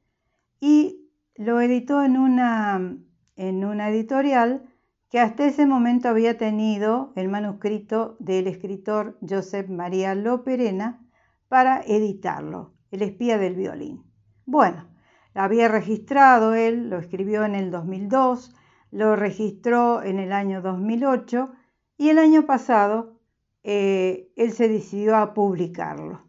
[0.61, 2.97] y lo editó en una,
[3.37, 4.71] en una editorial
[5.11, 11.05] que hasta ese momento había tenido el manuscrito del escritor Josep María Loperena
[11.49, 14.05] para editarlo, El espía del violín.
[14.47, 14.89] Bueno,
[15.35, 18.55] lo había registrado él, lo escribió en el 2002,
[18.93, 21.53] lo registró en el año 2008
[21.97, 23.20] y el año pasado
[23.63, 26.23] eh, él se decidió a publicarlo.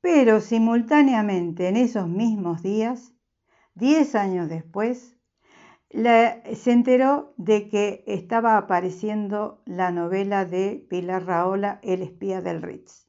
[0.00, 3.14] Pero simultáneamente en esos mismos días,
[3.74, 5.16] diez años después,
[5.90, 13.08] se enteró de que estaba apareciendo la novela de Pilar Raola, El espía del Ritz.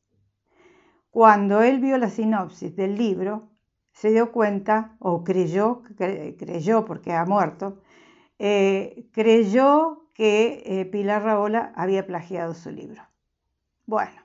[1.11, 3.51] Cuando él vio la sinopsis del libro,
[3.91, 7.81] se dio cuenta, o creyó, creyó porque ha muerto,
[8.39, 13.10] eh, creyó que eh, Pilar Raola había plagiado su libro.
[13.91, 14.21] Bueno,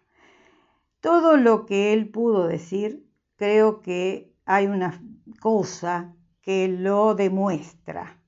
[1.01, 5.03] todo lo que él pudo decir, creo que hay una
[5.41, 8.23] cosa que lo demuestra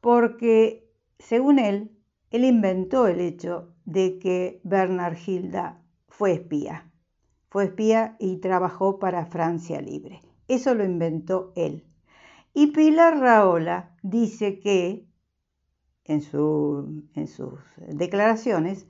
[0.00, 1.90] porque, según él,
[2.30, 6.88] él inventó el hecho de que Bernard Hilda fue espía.
[7.48, 10.20] Fue espía y trabajó para Francia Libre.
[10.46, 11.84] Eso lo inventó él.
[12.54, 15.04] Y Pilar Raola dice que,
[16.04, 16.22] en,
[17.14, 17.58] en sus
[17.88, 18.86] declaraciones,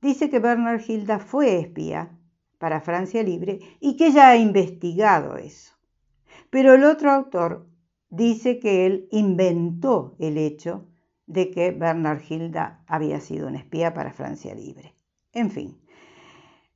[0.00, 2.16] dice que Bernard Hilda fue espía
[2.58, 5.72] para Francia Libre y que ella ha investigado eso.
[6.50, 7.66] Pero el otro autor
[8.08, 10.86] dice que él inventó el hecho
[11.26, 14.94] de que Bernard Hilda había sido un espía para Francia Libre.
[15.32, 15.80] En fin,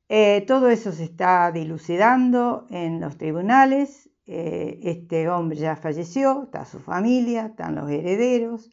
[0.09, 4.11] eh, todo eso se está dilucidando en los tribunales.
[4.27, 8.71] Eh, este hombre ya falleció, está su familia, están los herederos.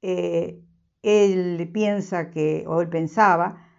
[0.00, 0.62] Eh,
[1.02, 3.69] él piensa que, o él pensaba,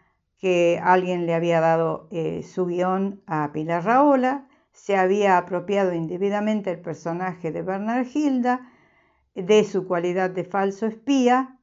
[0.41, 2.09] que alguien le había dado
[2.43, 8.71] su guion a Pilar Raola se había apropiado indebidamente el personaje de Bernard Hilda,
[9.35, 11.59] de su cualidad de falso espía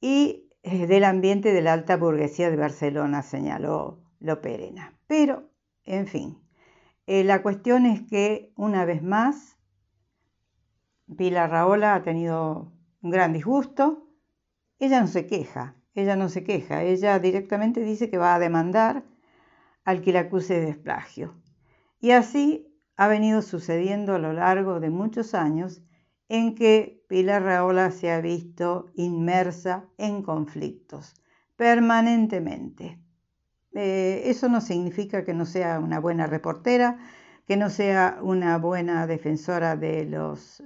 [0.00, 4.94] y eh, del ambiente de la alta burguesía de Barcelona, señaló Loperena.
[5.06, 5.50] Pero,
[5.84, 6.38] en fin,
[7.06, 9.58] eh, la cuestión es que, una vez más,
[11.16, 12.72] Pilar Raola ha tenido
[13.02, 14.06] un gran disgusto.
[14.78, 19.04] Ella no se queja, ella no se queja, ella directamente dice que va a demandar
[19.84, 21.34] al que la acuse de desplagio.
[22.00, 22.66] Y así
[22.96, 25.82] ha venido sucediendo a lo largo de muchos años
[26.28, 31.14] en que Pilar Raola se ha visto inmersa en conflictos
[31.56, 32.98] permanentemente.
[33.74, 36.98] Eh, eso no significa que no sea una buena reportera,
[37.46, 40.62] que no sea una buena defensora de los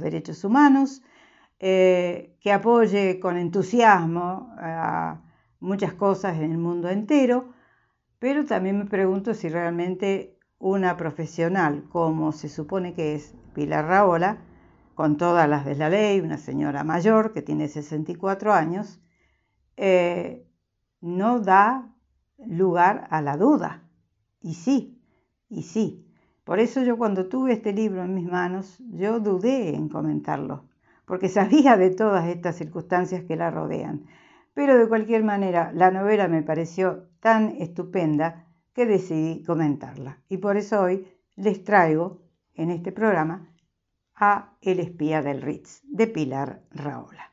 [0.00, 1.02] derechos humanos,
[1.60, 5.20] eh, que apoye con entusiasmo a
[5.60, 7.52] muchas cosas en el mundo entero,
[8.18, 14.38] pero también me pregunto si realmente una profesional, como se supone que es Pilar Raola,
[14.94, 19.00] con todas las de la ley, una señora mayor que tiene 64 años,
[19.76, 20.44] eh,
[21.00, 21.94] no da
[22.44, 23.84] lugar a la duda.
[24.40, 25.00] Y sí,
[25.48, 26.04] y sí.
[26.42, 30.64] Por eso yo cuando tuve este libro en mis manos, yo dudé en comentarlo,
[31.08, 34.04] porque sabía de todas estas circunstancias que la rodean.
[34.54, 38.44] Pero de cualquier manera, la novela me pareció tan estupenda
[38.74, 40.20] que decidí comentarla.
[40.28, 42.20] Y por eso hoy les traigo
[42.54, 43.48] en este programa
[44.14, 47.32] a El espía del Ritz de Pilar Raola.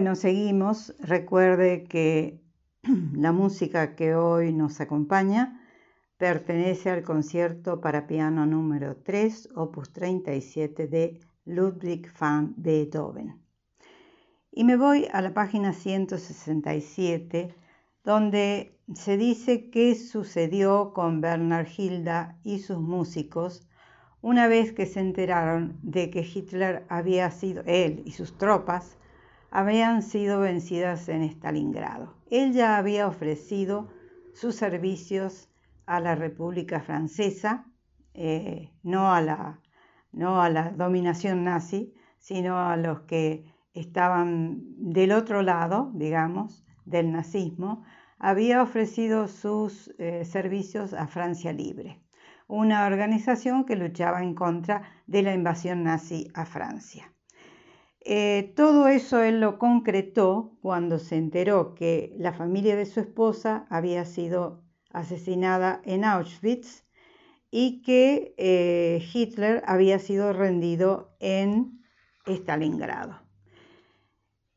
[0.00, 0.94] Bueno, seguimos.
[0.98, 2.40] Recuerde que
[3.12, 5.60] la música que hoy nos acompaña
[6.16, 13.42] pertenece al concierto para piano número 3, opus 37 de Ludwig van Beethoven.
[14.50, 17.54] Y me voy a la página 167,
[18.02, 23.68] donde se dice qué sucedió con Bernard Hilda y sus músicos
[24.22, 28.96] una vez que se enteraron de que Hitler había sido, él y sus tropas,
[29.50, 32.14] habían sido vencidas en Stalingrado.
[32.30, 33.88] Él ya había ofrecido
[34.32, 35.48] sus servicios
[35.86, 37.66] a la República Francesa,
[38.14, 39.60] eh, no, a la,
[40.12, 43.44] no a la dominación nazi, sino a los que
[43.74, 47.84] estaban del otro lado, digamos, del nazismo,
[48.18, 52.02] había ofrecido sus eh, servicios a Francia Libre,
[52.46, 57.12] una organización que luchaba en contra de la invasión nazi a Francia.
[58.02, 63.66] Eh, todo eso él lo concretó cuando se enteró que la familia de su esposa
[63.68, 66.84] había sido asesinada en Auschwitz
[67.50, 71.82] y que eh, Hitler había sido rendido en
[72.26, 73.20] Stalingrado.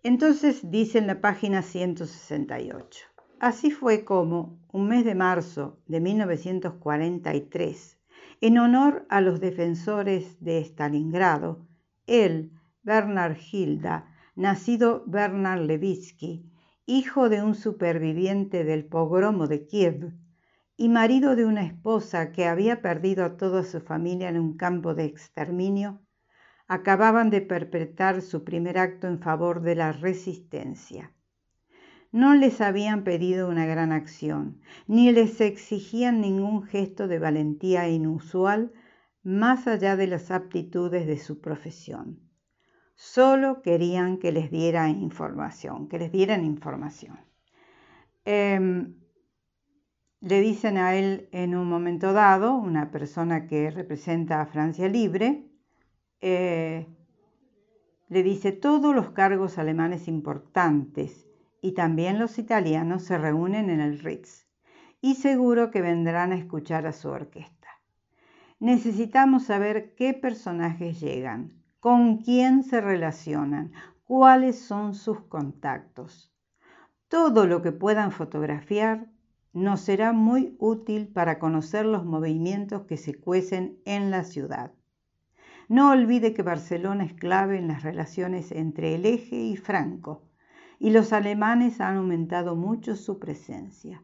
[0.04, 3.06] Entonces dice en la página 168,
[3.40, 7.98] así fue como, un mes de marzo de 1943,
[8.42, 11.66] en honor a los defensores de Stalingrado,
[12.06, 12.52] él,
[12.86, 16.52] Bernard Hilda, nacido Bernard Levitsky,
[16.86, 20.12] hijo de un superviviente del pogromo de Kiev
[20.76, 24.96] y marido de una esposa que había perdido a toda su familia en un campo
[24.96, 26.02] de exterminio,
[26.68, 31.14] acababan de perpetrar su primer acto en favor de la resistencia.
[32.12, 38.74] No les habían pedido una gran acción, ni les exigían ningún gesto de valentía inusual
[39.24, 42.33] más allá de las aptitudes de su profesión.
[42.96, 47.20] Solo querían que les dieran información, que les dieran información.
[48.26, 48.96] Em,
[50.22, 55.50] le dicen a él en un momento dado, una persona que representa a Francia Libre,
[56.22, 56.88] eh,
[58.08, 61.28] le dice todos los cargos alemanes importantes
[61.62, 64.48] y también los italianos se reúnen en el Ritz
[65.02, 67.68] y seguro que vendrán a escuchar a su orquesta.
[68.60, 73.74] Necesitamos saber qué personajes llegan, con quién se relacionan,
[74.06, 76.34] cuáles son sus contactos.
[77.10, 79.10] Todo lo que puedan fotografiar
[79.52, 84.72] nos será muy útil para conocer los movimientos que se cuecen en la ciudad.
[85.68, 90.24] No olvide que Barcelona es clave en las relaciones entre el eje y Franco,
[90.80, 94.02] y los alemanes han aumentado mucho su presencia.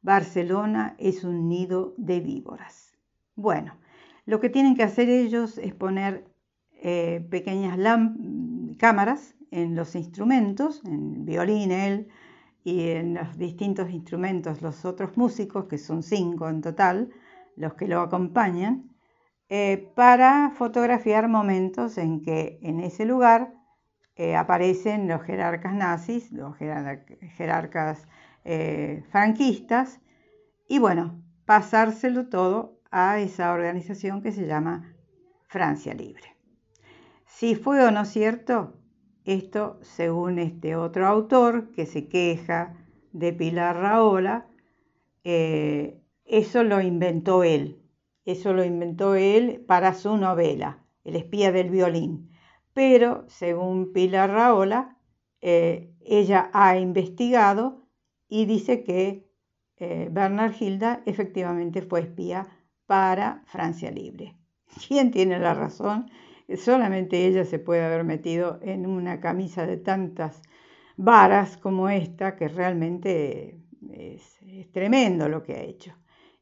[0.00, 2.96] Barcelona es un nido de víboras.
[3.36, 3.76] Bueno,
[4.24, 6.31] lo que tienen que hacer ellos es poner
[6.84, 7.78] eh, pequeñas
[8.76, 12.08] cámaras en los instrumentos, en violín, él,
[12.64, 17.10] y en los distintos instrumentos los otros músicos, que son cinco en total,
[17.56, 18.90] los que lo acompañan,
[19.48, 23.54] eh, para fotografiar momentos en que en ese lugar
[24.16, 28.08] eh, aparecen los jerarcas nazis, los jerarcas
[28.44, 30.00] eh, franquistas,
[30.68, 34.94] y bueno, pasárselo todo a esa organización que se llama
[35.48, 36.41] Francia Libre.
[37.34, 38.74] Si fue o no cierto,
[39.24, 42.76] esto según este otro autor que se queja
[43.12, 44.46] de Pilar Raola,
[45.24, 47.82] eh, eso lo inventó él,
[48.26, 52.30] eso lo inventó él para su novela, El espía del violín.
[52.74, 54.98] Pero según Pilar Raola,
[55.40, 57.88] eh, ella ha investigado
[58.28, 59.26] y dice que
[59.78, 62.46] eh, Bernard Hilda efectivamente fue espía
[62.86, 64.36] para Francia Libre.
[64.86, 66.10] ¿Quién tiene la razón?
[66.56, 70.42] Solamente ella se puede haber metido en una camisa de tantas
[70.96, 73.58] varas como esta, que realmente
[73.90, 74.38] es,
[74.72, 75.94] tremendo lo que ha hecho.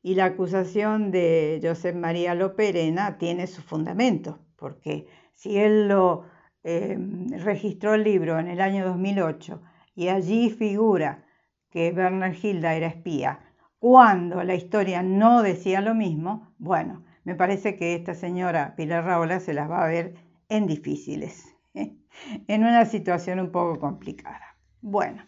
[0.03, 6.25] Y la acusación de Josep María Loperena tiene su fundamento, porque si él lo
[6.65, 6.99] eh,
[7.39, 9.63] registró el libro en el año 2008
[9.95, 11.25] y allí figura
[11.71, 13.41] que Bernard Hilda era espía,
[13.79, 19.41] cuando la historia no decía lo mismo, bueno, me parece que esta señora Pilar Raola
[19.41, 20.14] se las va a ver
[20.49, 24.57] en difíciles, en una situación un poco complicada.
[24.81, 25.23] Bueno,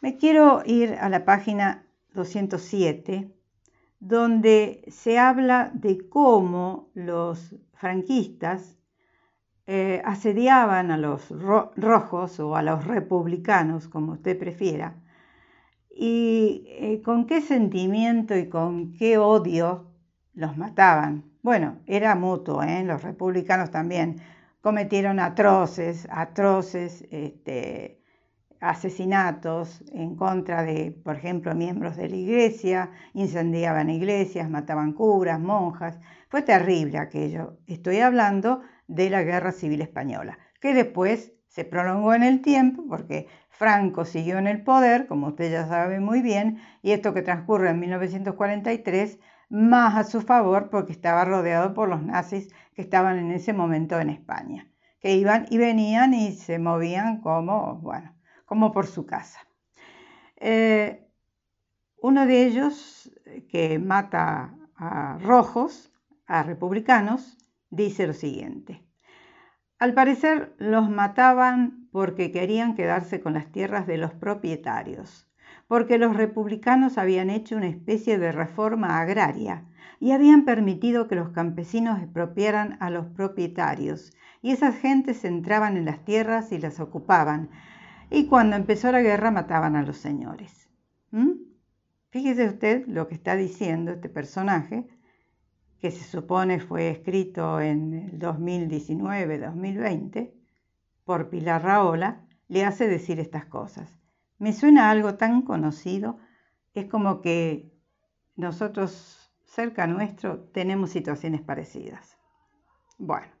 [0.00, 3.34] me quiero ir a la página 207,
[4.00, 8.78] donde se habla de cómo los franquistas
[9.66, 11.28] eh, asediaban a los
[11.76, 15.02] rojos o a los republicanos, como usted prefiera,
[15.90, 19.87] y eh, con qué sentimiento y con qué odio
[20.38, 21.24] los mataban.
[21.42, 22.84] Bueno, era mutuo, ¿eh?
[22.84, 24.20] los republicanos también
[24.60, 28.00] cometieron atroces, atroces este,
[28.60, 35.98] asesinatos en contra de, por ejemplo, miembros de la iglesia, incendiaban iglesias, mataban curas, monjas.
[36.28, 37.58] Fue terrible aquello.
[37.66, 43.26] Estoy hablando de la Guerra Civil Española, que después se prolongó en el tiempo porque
[43.48, 47.70] Franco siguió en el poder, como usted ya sabe muy bien, y esto que transcurre
[47.70, 49.18] en 1943
[49.48, 53.98] más a su favor porque estaba rodeado por los nazis que estaban en ese momento
[53.98, 54.70] en España,
[55.00, 59.40] que iban y venían y se movían como, bueno, como por su casa.
[60.36, 61.06] Eh,
[62.00, 63.10] uno de ellos,
[63.48, 65.92] que mata a rojos,
[66.26, 67.36] a republicanos,
[67.70, 68.84] dice lo siguiente.
[69.78, 75.27] Al parecer los mataban porque querían quedarse con las tierras de los propietarios
[75.68, 79.64] porque los republicanos habían hecho una especie de reforma agraria
[80.00, 85.84] y habían permitido que los campesinos expropiaran a los propietarios, y esas gentes entraban en
[85.84, 87.50] las tierras y las ocupaban,
[88.08, 90.70] y cuando empezó la guerra mataban a los señores.
[91.10, 91.32] ¿Mm?
[92.10, 94.88] Fíjese usted lo que está diciendo este personaje,
[95.80, 100.32] que se supone fue escrito en el 2019-2020
[101.04, 103.97] por Pilar Raola, le hace decir estas cosas.
[104.38, 106.18] Me suena algo tan conocido,
[106.74, 107.72] es como que
[108.36, 112.16] nosotros cerca nuestro tenemos situaciones parecidas.
[112.98, 113.32] Bueno,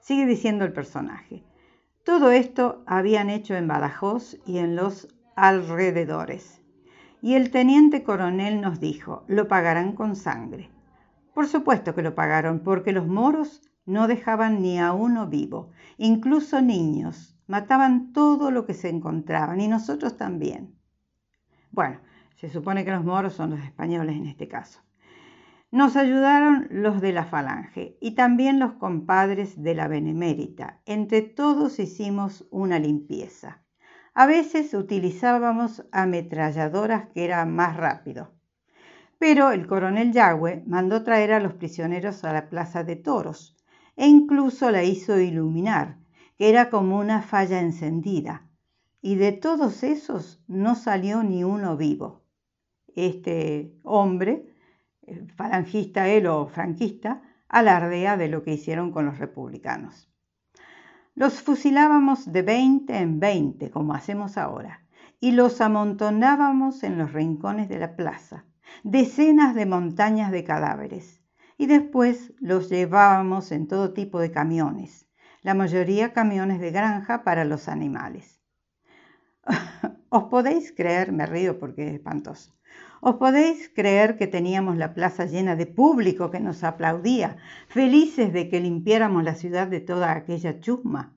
[0.00, 1.42] sigue diciendo el personaje.
[2.04, 6.60] Todo esto habían hecho en Badajoz y en los alrededores.
[7.22, 10.70] Y el teniente coronel nos dijo, lo pagarán con sangre.
[11.32, 16.60] Por supuesto que lo pagaron, porque los moros no dejaban ni a uno vivo, incluso
[16.60, 20.74] niños, Mataban todo lo que se encontraban y nosotros también.
[21.70, 22.00] Bueno,
[22.34, 24.80] se supone que los moros son los españoles en este caso.
[25.70, 30.80] Nos ayudaron los de la Falange y también los compadres de la Benemérita.
[30.86, 33.60] Entre todos hicimos una limpieza.
[34.14, 38.32] A veces utilizábamos ametralladoras que eran más rápido.
[39.18, 43.58] Pero el coronel Yagüe mandó traer a los prisioneros a la plaza de toros
[43.94, 46.00] e incluso la hizo iluminar
[46.48, 48.48] era como una falla encendida,
[49.00, 52.24] y de todos esos no salió ni uno vivo.
[52.96, 54.52] Este hombre,
[55.02, 60.10] eh, falangista él o franquista, alardea de lo que hicieron con los republicanos.
[61.14, 64.84] Los fusilábamos de 20 en 20, como hacemos ahora,
[65.20, 68.46] y los amontonábamos en los rincones de la plaza,
[68.82, 71.22] decenas de montañas de cadáveres,
[71.56, 75.06] y después los llevábamos en todo tipo de camiones,
[75.42, 78.40] la mayoría camiones de granja para los animales.
[80.08, 81.10] ¿Os podéis creer?
[81.10, 82.54] Me río porque es espantoso.
[83.00, 88.48] ¿Os podéis creer que teníamos la plaza llena de público que nos aplaudía, felices de
[88.48, 91.16] que limpiáramos la ciudad de toda aquella chusma?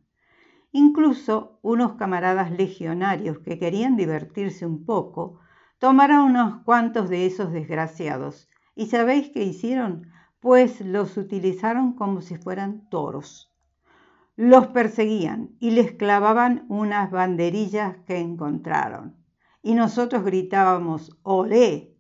[0.72, 5.40] Incluso unos camaradas legionarios que querían divertirse un poco,
[5.78, 8.50] tomaron unos cuantos de esos desgraciados.
[8.74, 10.08] ¿Y sabéis qué hicieron?
[10.40, 13.55] Pues los utilizaron como si fueran toros.
[14.36, 19.16] Los perseguían y les clavaban unas banderillas que encontraron.
[19.62, 21.96] Y nosotros gritábamos, ¡olé!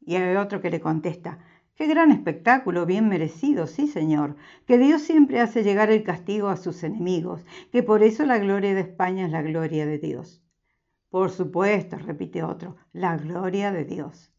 [0.00, 1.38] Y hay otro que le contesta,
[1.78, 4.34] Qué gran espectáculo, bien merecido, sí, Señor,
[4.66, 8.74] que Dios siempre hace llegar el castigo a sus enemigos, que por eso la gloria
[8.74, 10.42] de España es la gloria de Dios.
[11.08, 14.32] Por supuesto, repite otro, la gloria de Dios.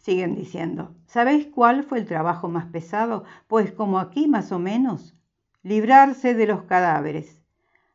[0.00, 3.24] Siguen diciendo, ¿sabéis cuál fue el trabajo más pesado?
[3.46, 5.14] Pues como aquí más o menos,
[5.62, 7.38] librarse de los cadáveres.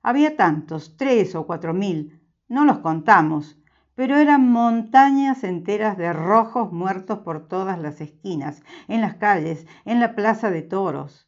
[0.04, 3.58] Había tantos, tres o cuatro mil, no los contamos,
[3.96, 10.00] pero eran montañas enteras de rojos muertos por todas las esquinas, en las calles, en
[10.00, 11.28] la plaza de toros.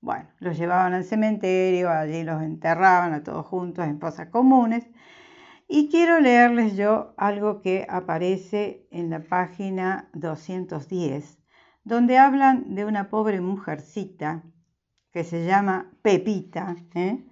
[0.00, 4.90] Bueno, los llevaban al cementerio, allí los enterraban a todos juntos en fosas comunes.
[5.68, 11.38] Y quiero leerles yo algo que aparece en la página 210,
[11.82, 14.44] donde hablan de una pobre mujercita
[15.12, 17.26] que se llama Pepita, ¿eh?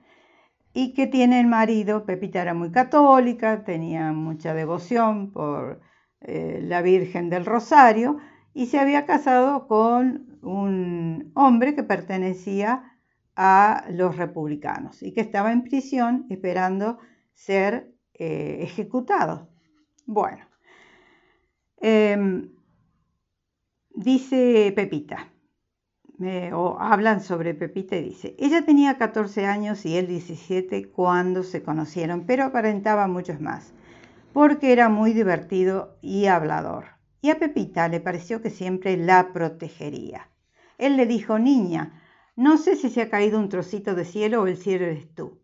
[0.72, 5.80] y que tiene el marido, Pepita era muy católica, tenía mucha devoción por
[6.20, 8.18] eh, la Virgen del Rosario
[8.52, 12.98] y se había casado con un hombre que pertenecía
[13.36, 16.98] a los republicanos y que estaba en prisión esperando
[17.32, 19.48] ser eh, ejecutado.
[20.06, 20.46] Bueno,
[21.80, 22.50] em,
[23.94, 25.32] dice Pepita,
[26.52, 31.62] o hablan sobre Pepita y dice, ella tenía 14 años y él 17 cuando se
[31.62, 33.72] conocieron, pero aparentaba muchos más,
[34.32, 36.84] porque era muy divertido y hablador.
[37.20, 40.28] Y a Pepita le pareció que siempre la protegería.
[40.78, 42.00] Él le dijo, niña,
[42.36, 45.40] no sé si se ha caído un trocito de cielo o el cielo eres tú.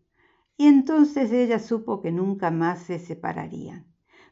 [0.57, 3.85] Y entonces ella supo que nunca más se separarían.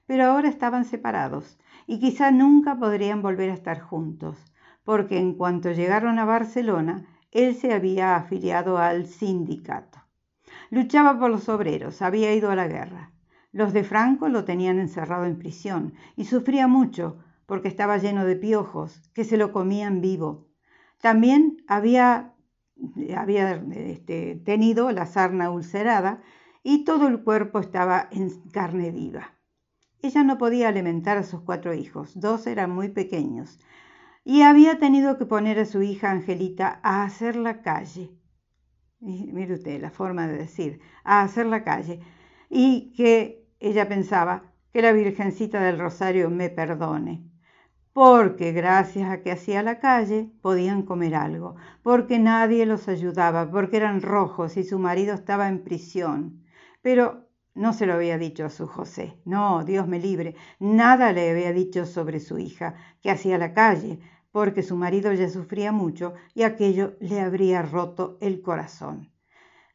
[0.05, 4.37] Pero ahora estaban separados y quizá nunca podrían volver a estar juntos
[4.89, 9.99] porque en cuanto llegaron a Barcelona, él se había afiliado al sindicato.
[10.71, 13.11] Luchaba por los obreros, había ido a la guerra.
[13.51, 18.35] Los de Franco lo tenían encerrado en prisión y sufría mucho porque estaba lleno de
[18.35, 20.47] piojos que se lo comían vivo.
[20.99, 22.33] También había,
[23.15, 26.21] había este, tenido la sarna ulcerada
[26.63, 29.35] y todo el cuerpo estaba en carne viva.
[30.01, 33.59] Ella no podía alimentar a sus cuatro hijos, dos eran muy pequeños,
[34.23, 38.11] y había tenido que poner a su hija Angelita a hacer la calle.
[38.99, 42.01] Mire usted la forma de decir, a hacer la calle.
[42.49, 47.28] Y que ella pensaba que la Virgencita del Rosario me perdone,
[47.99, 53.75] porque gracias a que hacía la calle podían comer algo, porque nadie los ayudaba, porque
[53.75, 56.45] eran rojos y su marido estaba en prisión.
[56.81, 61.29] Pero no se lo había dicho a su José, no, Dios me libre, nada le
[61.29, 63.99] había dicho sobre su hija, que hacía la calle,
[64.31, 69.09] porque su marido ya sufría mucho y aquello le habría roto el corazón.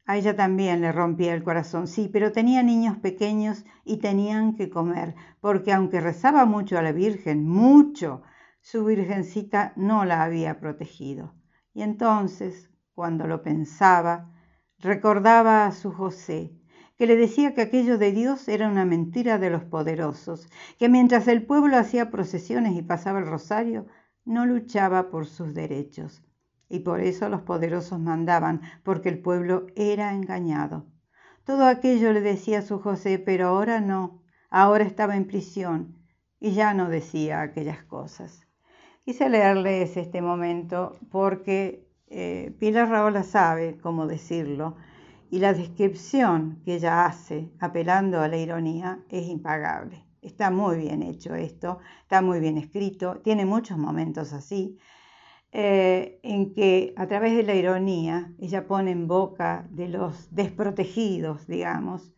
[0.06, 4.68] A ella también le rompía el corazón, sí, pero tenía niños pequeños y tenían que
[4.68, 8.22] comer, porque aunque rezaba mucho a la Virgen, mucho,
[8.60, 11.34] su Virgencita no la había protegido.
[11.72, 14.30] Y entonces, cuando lo pensaba,
[14.78, 16.52] recordaba a su José,
[16.98, 20.48] que le decía que aquello de Dios era una mentira de los poderosos,
[20.78, 23.86] que mientras el pueblo hacía procesiones y pasaba el rosario,
[24.26, 26.22] no luchaba por sus derechos.
[26.68, 30.86] Y por eso los poderosos mandaban, porque el pueblo era engañado.
[31.44, 35.98] Todo aquello le decía a su José, pero ahora no, ahora estaba en prisión
[36.40, 38.46] y ya no decía aquellas cosas.
[39.04, 44.76] Quise leerles este momento porque eh, Pilar Raola sabe cómo decirlo
[45.30, 50.06] y la descripción que ella hace, apelando a la ironía, es impagable.
[50.22, 54.78] Está muy bien hecho esto, está muy bien escrito, tiene muchos momentos así,
[55.56, 61.46] eh, en que a través de la ironía ella pone en boca de los desprotegidos,
[61.46, 62.12] digamos,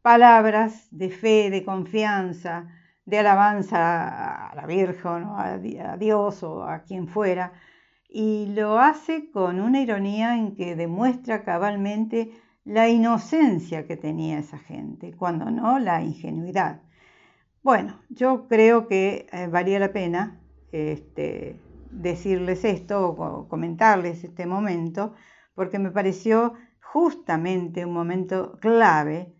[0.00, 2.68] palabras de fe, de confianza,
[3.04, 7.52] de alabanza a la Virgen o a Dios o a quien fuera,
[8.08, 12.30] y lo hace con una ironía en que demuestra cabalmente
[12.64, 16.82] la inocencia que tenía esa gente, cuando no la ingenuidad.
[17.64, 21.58] Bueno, yo creo que eh, valía la pena este,
[21.90, 25.14] decirles esto o comentarles este momento,
[25.54, 29.34] porque me pareció justamente un momento clave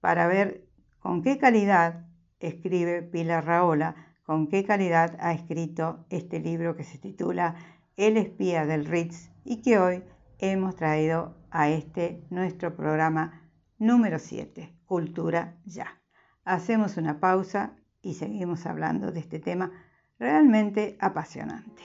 [0.00, 0.66] para ver
[0.98, 2.06] con qué calidad
[2.40, 7.56] escribe Pilar Raola, con qué calidad ha escrito este libro que se titula
[7.96, 10.02] El espía del Ritz y que hoy
[10.38, 13.42] hemos traído a este nuestro programa
[13.78, 16.00] número 7, Cultura Ya.
[16.44, 19.72] Hacemos una pausa y seguimos hablando de este tema
[20.24, 21.82] realmente apasionante.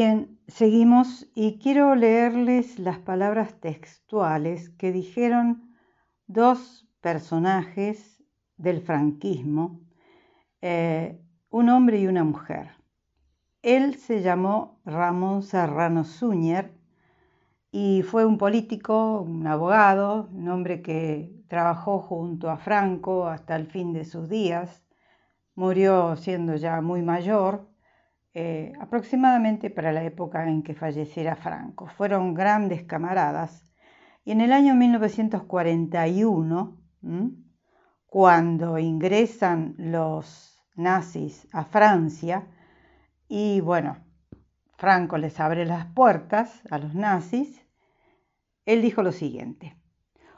[0.00, 5.72] Bien, seguimos y quiero leerles las palabras textuales que dijeron
[6.28, 8.22] dos personajes
[8.56, 9.80] del franquismo,
[10.62, 11.20] eh,
[11.50, 12.76] un hombre y una mujer.
[13.62, 16.72] Él se llamó Ramón Serrano Súñer
[17.72, 23.66] y fue un político, un abogado, un hombre que trabajó junto a Franco hasta el
[23.66, 24.84] fin de sus días.
[25.56, 27.66] Murió siendo ya muy mayor
[28.34, 31.86] eh, aproximadamente para la época en que falleciera Franco.
[31.86, 33.66] Fueron grandes camaradas.
[34.24, 36.76] Y en el año 1941,
[38.06, 42.46] cuando ingresan los nazis a Francia,
[43.26, 43.96] y bueno,
[44.76, 47.64] Franco les abre las puertas a los nazis,
[48.66, 49.76] él dijo lo siguiente,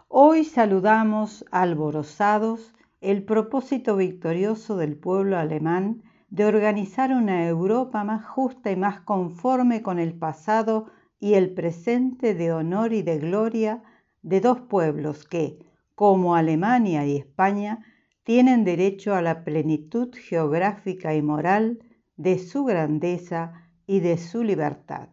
[0.08, 8.70] hoy saludamos alborozados el propósito victorioso del pueblo alemán de organizar una Europa más justa
[8.70, 10.86] y más conforme con el pasado
[11.18, 13.82] y el presente de honor y de gloria
[14.22, 15.58] de dos pueblos que,
[15.94, 17.84] como Alemania y España,
[18.22, 21.80] tienen derecho a la plenitud geográfica y moral
[22.16, 25.08] de su grandeza y de su libertad.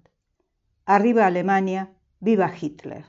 [0.86, 3.06] Arriba Alemania, viva Hitler.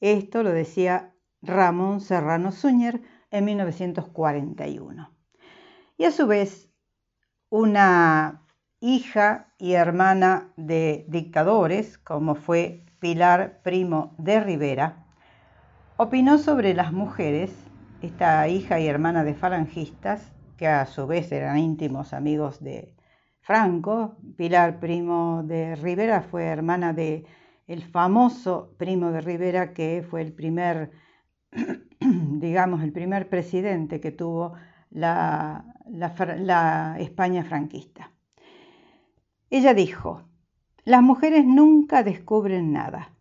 [0.00, 5.10] Esto lo decía Ramón Serrano Suñer en 1941.
[5.96, 6.67] Y a su vez,
[7.50, 8.42] una
[8.80, 15.06] hija y hermana de dictadores, como fue Pilar Primo de Rivera,
[15.96, 17.52] opinó sobre las mujeres,
[18.02, 22.94] esta hija y hermana de falangistas, que a su vez eran íntimos amigos de
[23.40, 24.16] Franco.
[24.36, 27.24] Pilar Primo de Rivera fue hermana de
[27.66, 30.90] el famoso Primo de Rivera, que fue el primer,
[32.00, 34.54] digamos, el primer presidente que tuvo
[34.90, 38.12] la, la, España franquista.
[39.50, 40.22] Ella dijo,
[40.84, 43.12] las mujeres nunca descubren nada.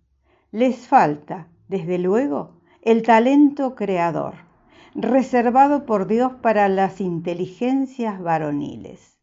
[0.51, 4.36] Les falta, desde luego, el talento creador,
[4.95, 9.20] reservado por Dios para las inteligencias varoniles.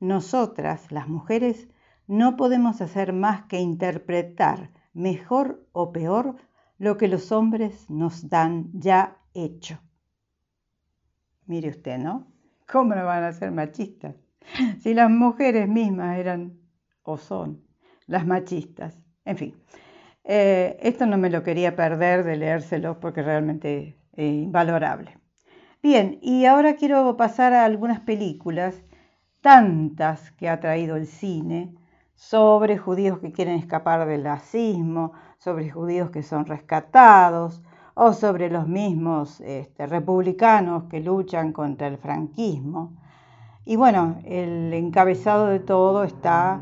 [0.00, 1.68] Nosotras, las mujeres,
[2.06, 6.36] no podemos hacer más que interpretar, mejor o peor,
[6.78, 9.78] lo que los hombres nos dan ya hecho.
[11.46, 12.31] Mire usted, ¿no?
[12.72, 14.16] ¿Cómo no van a ser machistas?
[14.80, 16.58] Si las mujeres mismas eran
[17.02, 17.62] o son
[18.06, 18.98] las machistas.
[19.26, 19.54] En fin,
[20.24, 25.18] eh, esto no me lo quería perder de leérselo porque realmente es invalorable.
[25.82, 28.82] Bien, y ahora quiero pasar a algunas películas,
[29.42, 31.74] tantas que ha traído el cine,
[32.14, 37.62] sobre judíos que quieren escapar del nazismo, sobre judíos que son rescatados,
[38.04, 42.96] o sobre los mismos este, republicanos que luchan contra el franquismo.
[43.64, 46.60] Y bueno, el encabezado de todo está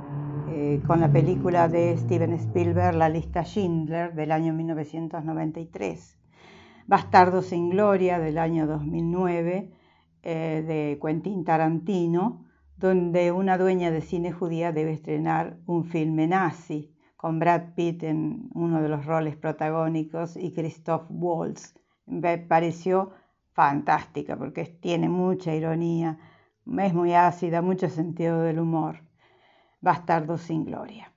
[0.50, 6.18] eh, con la película de Steven Spielberg, La lista Schindler, del año 1993.
[6.86, 9.70] Bastardo sin Gloria, del año 2009,
[10.22, 12.44] eh, de Quentin Tarantino,
[12.76, 16.89] donde una dueña de cine judía debe estrenar un filme nazi
[17.20, 21.74] con Brad Pitt en uno de los roles protagónicos y Christoph Waltz.
[22.06, 23.10] Me pareció
[23.52, 26.18] fantástica porque tiene mucha ironía,
[26.78, 29.02] es muy ácida, mucho sentido del humor.
[29.82, 31.12] Bastardo sin gloria.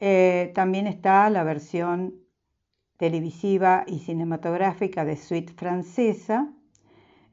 [0.00, 2.14] Eh, también está la versión
[2.96, 6.50] televisiva y cinematográfica de Suite Francesa,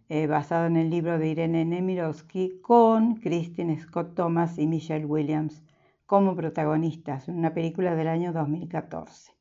[0.09, 5.63] eh, basada en el libro de Irene Nemirovsky, con Christine Scott Thomas y Michelle Williams
[6.05, 9.31] como protagonistas, una película del año 2014.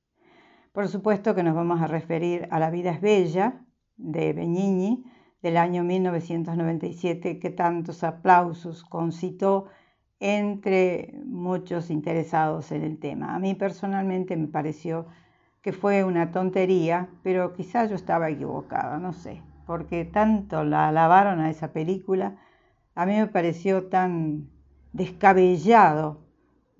[0.73, 3.65] Por supuesto que nos vamos a referir a La vida es bella,
[3.97, 5.05] de Begnini,
[5.43, 9.67] del año 1997, que tantos aplausos concitó
[10.21, 13.35] entre muchos interesados en el tema.
[13.35, 15.07] A mí personalmente me pareció
[15.63, 21.41] que fue una tontería, pero quizás yo estaba equivocada, no sé, porque tanto la alabaron
[21.41, 22.37] a esa película,
[22.95, 24.49] a mí me pareció tan
[24.93, 26.22] descabellado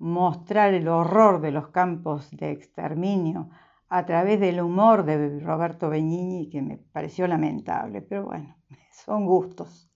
[0.03, 3.49] mostrar el horror de los campos de exterminio
[3.87, 8.57] a través del humor de Roberto Benigni, que me pareció lamentable, pero bueno,
[8.91, 9.89] son gustos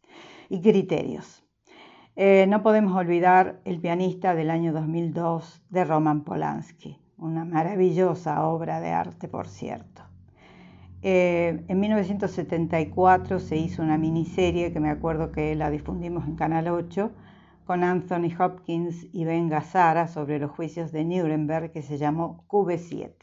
[0.47, 1.43] y criterios.
[2.15, 8.79] Eh, no podemos olvidar El pianista del año 2002 de Roman Polanski, una maravillosa obra
[8.79, 10.03] de arte, por cierto.
[11.01, 16.69] Eh, en 1974 se hizo una miniserie que me acuerdo que la difundimos en Canal
[16.69, 17.11] 8
[17.67, 23.13] con Anthony Hopkins y Ben Gazzara sobre los juicios de Nuremberg que se llamó QB7.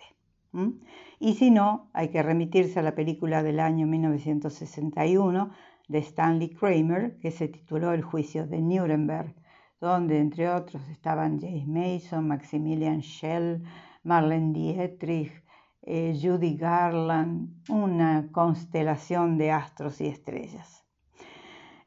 [1.18, 5.51] Y si no, hay que remitirse a la película del año 1961
[5.88, 9.34] de Stanley Kramer que se tituló El juicio de Nuremberg,
[9.80, 13.64] donde entre otros estaban James Mason, Maximilian Schell,
[14.03, 15.32] Marlene Dietrich,
[15.80, 20.84] eh, Judy Garland, una constelación de astros y estrellas.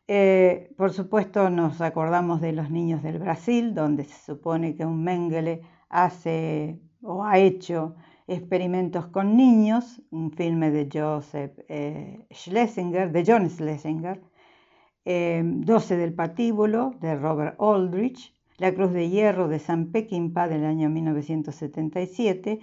[0.10, 5.04] Eh, por supuesto nos acordamos de los niños del Brasil, donde se supone que un
[5.04, 7.96] Mengele hace o ha hecho
[8.26, 14.22] experimentos con niños, un filme de Joseph eh, Schlesinger, de John Schlesinger,
[15.04, 20.64] 12 eh, del patíbulo de Robert Aldrich, La Cruz de Hierro de San Peckinpah del
[20.64, 22.60] año 1977,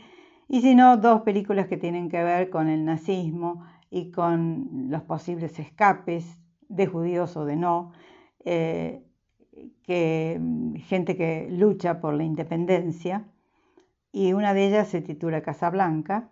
[0.48, 5.02] y si no, dos películas que tienen que ver con el nazismo y con los
[5.02, 6.38] posibles escapes
[6.68, 7.92] de judíos o de no,
[8.44, 9.02] eh,
[9.82, 10.40] que,
[10.86, 13.26] gente que lucha por la independencia.
[14.12, 16.30] Y una de ellas se titula Casablanca,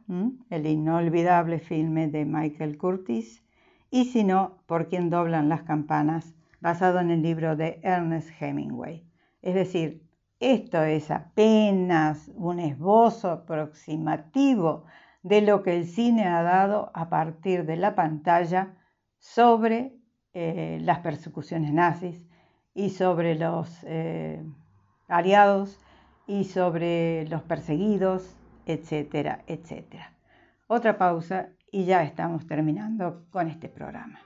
[0.51, 3.43] el inolvidable filme de Michael Curtis,
[3.91, 9.05] y si no, Por quien doblan las campanas, basado en el libro de Ernest Hemingway.
[9.43, 10.03] Es decir,
[10.39, 14.85] esto es apenas un esbozo aproximativo
[15.22, 18.74] de lo que el cine ha dado a partir de la pantalla
[19.18, 19.97] sobre
[20.35, 22.26] eh, las persecuciones nazis
[22.74, 24.43] y sobre los eh,
[25.09, 25.78] aliados
[26.26, 28.35] y sobre los perseguidos,
[28.66, 30.12] etcétera, etcétera.
[30.68, 34.20] Otra pausa y ya estamos terminando con este programa.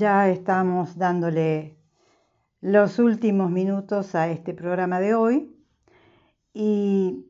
[0.00, 1.76] Ya estamos dándole
[2.62, 5.54] los últimos minutos a este programa de hoy.
[6.54, 7.26] ¿Y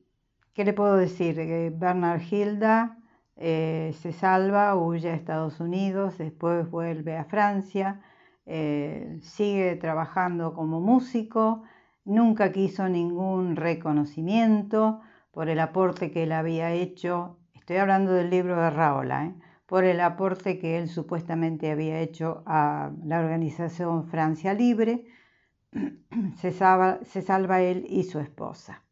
[0.54, 1.34] qué le puedo decir?
[1.74, 2.96] Bernard Hilda
[3.34, 8.02] eh, se salva, huye a Estados Unidos, después vuelve a Francia,
[8.46, 11.64] eh, sigue trabajando como músico,
[12.04, 15.00] nunca quiso ningún reconocimiento
[15.32, 19.34] por el aporte que él había hecho, estoy hablando del libro de Raola, ¿eh?
[19.70, 25.06] Por el aporte que él supuestamente había hecho a la organización Francia Libre,
[26.38, 28.82] se salva, él y su esposa.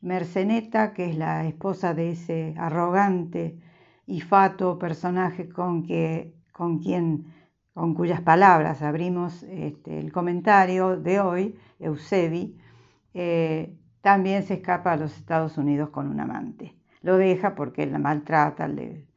[0.00, 3.58] Merceneta, que es la esposa de ese arrogante
[4.06, 7.34] y fato personaje con, que, con quien
[7.74, 12.56] con cuyas palabras abrimos este, el comentario de hoy, Eusebi,
[13.14, 16.76] eh, también se escapa a los Estados Unidos con un amante.
[17.02, 19.09] Lo deja porque la maltrata, le,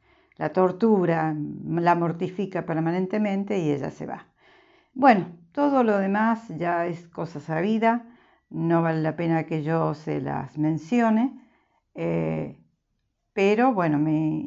[0.44, 1.34] la tortura,
[1.70, 4.26] la mortifica permanentemente y ella se va.
[4.92, 8.04] Bueno, todo lo demás ya es cosa sabida,
[8.50, 11.32] no vale la pena que yo se las mencione,
[11.94, 12.60] eh,
[13.32, 14.42] pero bueno, me,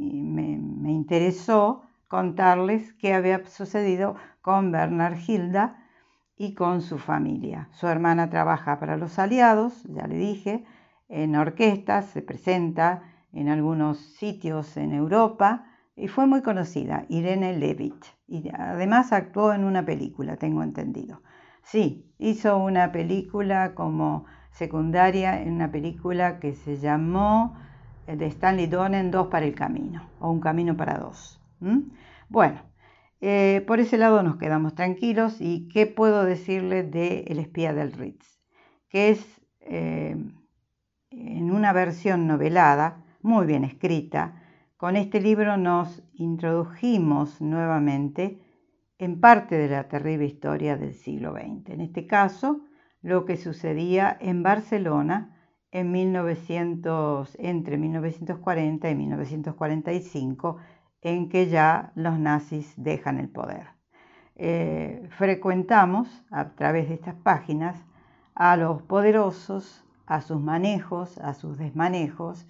[0.86, 5.84] me, interesó contarles qué había sucedido con Bernard Hilda
[6.38, 7.70] y con su familia.
[7.72, 10.64] Su hermana trabaja para los aliados, ya le dije,
[11.10, 13.02] en orquestas, se presenta
[13.34, 15.67] en algunos sitios en Europa
[15.98, 18.06] y fue muy conocida, Irene Levitt.
[18.28, 21.24] Y además actuó en una película, tengo entendido.
[21.64, 27.58] Sí, hizo una película como secundaria en una película que se llamó
[28.06, 31.42] eh, de Stanley Donen Dos para el Camino, o Un Camino para Dos.
[32.30, 32.62] Bueno,
[33.20, 35.42] eh, por ese lado nos quedamos tranquilos.
[35.42, 38.40] ¿Y qué puedo decirle de El espía del Ritz?
[38.90, 40.16] Que es eh,
[41.10, 44.44] en una versión novelada, muy bien escrita,
[44.78, 48.40] con este libro nos introdujimos nuevamente
[49.00, 51.70] en parte de la terrible historia del siglo XX.
[51.70, 52.62] En este caso,
[53.02, 55.36] lo que sucedía en Barcelona
[55.72, 60.58] en 1900, entre 1940 y 1945,
[61.02, 63.68] en que ya los nazis dejan el poder.
[64.36, 67.84] Eh, frecuentamos a través de estas páginas
[68.36, 72.48] a los poderosos, a sus manejos, a sus desmanejos,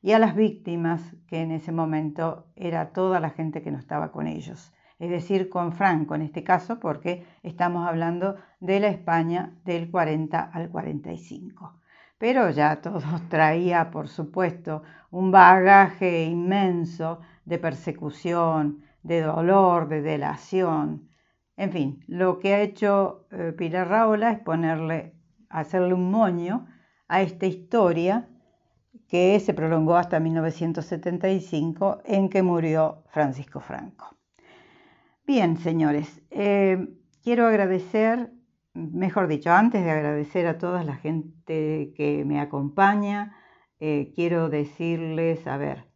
[0.00, 4.12] y a las víctimas, que en ese momento era toda la gente que no estaba
[4.12, 4.72] con ellos.
[4.98, 10.40] Es decir, con Franco en este caso, porque estamos hablando de la España del 40
[10.40, 11.80] al 45.
[12.18, 21.08] Pero ya todo traía, por supuesto, un bagaje inmenso de persecución, de dolor, de delación.
[21.56, 25.14] En fin, lo que ha hecho eh, Pilar Raola es ponerle,
[25.48, 26.66] hacerle un moño
[27.08, 28.28] a esta historia
[29.08, 34.14] que se prolongó hasta 1975 en que murió Francisco Franco.
[35.26, 36.88] Bien, señores, eh,
[37.22, 38.30] quiero agradecer,
[38.74, 43.34] mejor dicho, antes de agradecer a toda la gente que me acompaña,
[43.80, 45.86] eh, quiero decirles, a ver,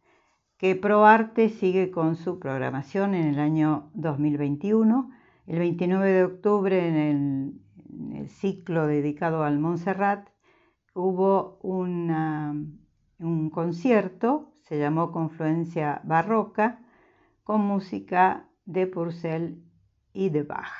[0.57, 5.11] que ProArte sigue con su programación en el año 2021.
[5.45, 7.53] El 29 de octubre, en el,
[7.89, 10.29] en el ciclo dedicado al Montserrat,
[10.93, 12.55] hubo una
[13.23, 16.79] un concierto, se llamó Confluencia Barroca,
[17.43, 19.63] con música de Purcell
[20.13, 20.71] y de Bach.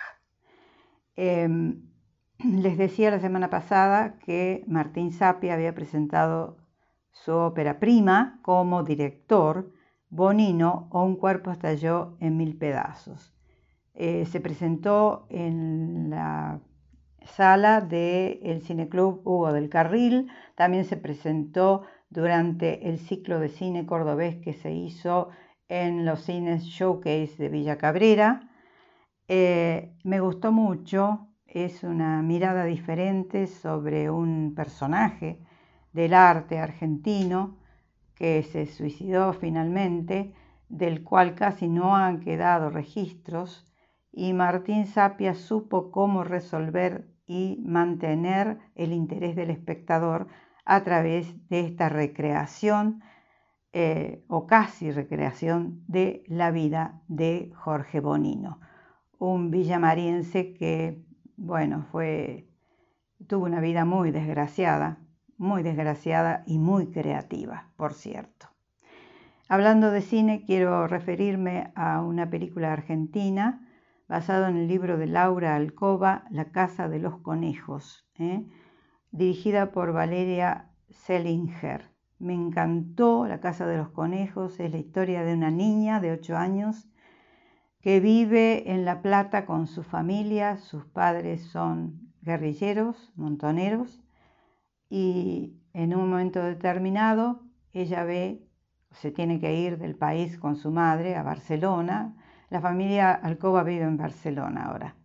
[1.15, 1.83] Em,
[2.39, 6.57] les decía la semana pasada que Martín Sapia había presentado
[7.11, 9.71] su ópera prima como director,
[10.09, 13.33] Bonino o Un cuerpo estalló en mil pedazos.
[13.95, 16.59] Eh, se presentó en la
[17.25, 21.83] sala del Cineclub Hugo del Carril, también se presentó
[22.13, 25.29] durante el ciclo de cine cordobés que se hizo
[25.67, 28.49] en los cines Showcase de Villa Cabrera.
[29.27, 35.39] Eh, me gustó mucho, es una mirada diferente sobre un personaje
[35.91, 37.57] del arte argentino
[38.15, 40.33] que se suicidó finalmente,
[40.69, 43.65] del cual casi no han quedado registros,
[44.11, 50.27] y Martín Sapia supo cómo resolver y mantener el interés del espectador
[50.65, 53.01] a través de esta recreación
[53.73, 58.59] eh, o casi recreación de la vida de Jorge Bonino,
[59.17, 61.03] un villamariense que,
[61.37, 62.47] bueno, fue,
[63.27, 64.99] tuvo una vida muy desgraciada,
[65.37, 68.47] muy desgraciada y muy creativa, por cierto.
[69.49, 73.67] Hablando de cine, quiero referirme a una película argentina
[74.07, 78.07] basada en el libro de Laura Alcoba, La Casa de los Conejos.
[78.19, 78.45] ¿eh?
[79.13, 81.91] Dirigida por Valeria Selinger.
[82.17, 86.35] Me encantó La Casa de los Conejos, es la historia de una niña de 8
[86.35, 86.87] años
[87.79, 94.01] que vive en La Plata con su familia, sus padres son guerrilleros, montoneros,
[94.89, 97.41] y en un momento determinado
[97.71, 98.47] ella ve,
[98.91, 102.15] se tiene que ir del país con su madre a Barcelona,
[102.49, 104.95] la familia Alcoba vive en Barcelona ahora.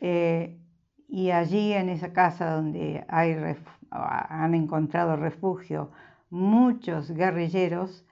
[0.00, 0.59] Eh,
[1.10, 3.36] y allí en esa casa donde hay
[3.90, 5.90] han encontrado refugio
[6.30, 8.06] muchos guerrilleros,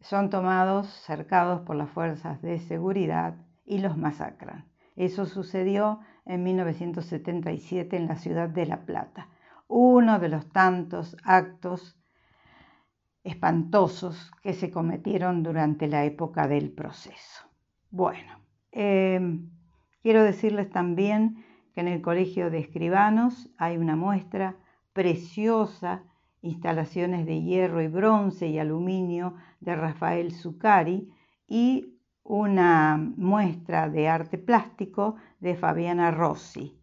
[0.00, 4.66] son tomados, cercados por las fuerzas de seguridad y los masacran.
[4.96, 9.28] Eso sucedió en 1977 en la ciudad de La Plata,
[9.66, 11.98] uno de los tantos actos
[13.24, 17.46] espantosos que se cometieron durante la época del proceso.
[17.90, 18.40] Bueno,
[18.72, 19.48] em,
[20.02, 24.56] quiero decirles también que en el Colegio de Escribanos hay una muestra
[24.92, 26.04] preciosa,
[26.42, 31.10] instalaciones de hierro y bronce y aluminio de Rafael Zuccari
[31.46, 36.78] y una muestra de arte plástico de Fabiana Rossi.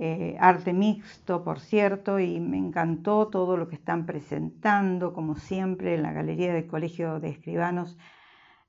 [0.00, 5.94] Eh, arte mixto, por cierto, y me encantó todo lo que están presentando, como siempre,
[5.94, 7.98] en la Galería del Colegio de Escribanos,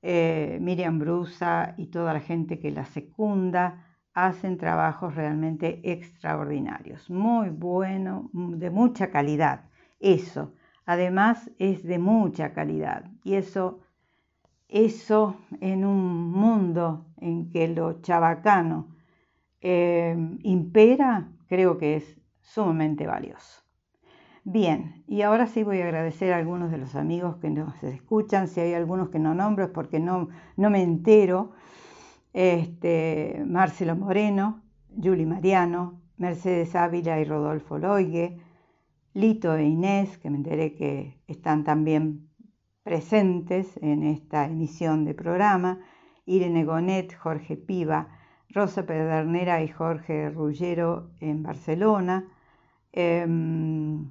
[0.01, 3.88] eh, Miriam Brusa y toda la gente que la secunda
[4.25, 9.65] hacen trabajos realmente extraordinarios, muy bueno, de mucha calidad.
[9.99, 10.53] Eso,
[10.85, 13.81] además, es de mucha calidad y eso,
[14.67, 18.95] eso en un mundo en que lo chabacano
[19.61, 23.63] eh, impera, creo que es sumamente valioso.
[24.45, 28.47] Bien, y ahora sí voy a agradecer a algunos de los amigos que nos escuchan,
[28.47, 31.51] si hay algunos que no nombro es porque no, no me entero
[32.33, 34.61] este, Marcelo Moreno,
[34.95, 38.39] Juli Mariano, Mercedes Ávila y Rodolfo Loigue,
[39.13, 42.29] Lito e Inés, que me enteré que están también
[42.83, 45.79] presentes en esta emisión de programa,
[46.25, 48.07] Irene Gonet, Jorge Piva,
[48.49, 52.27] Rosa Pedernera y Jorge Rullero en Barcelona,
[52.91, 54.09] em,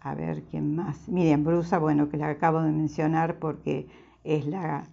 [0.00, 3.88] a ver quién más, Miriam Brusa, bueno, que la acabo de mencionar porque
[4.24, 4.84] es la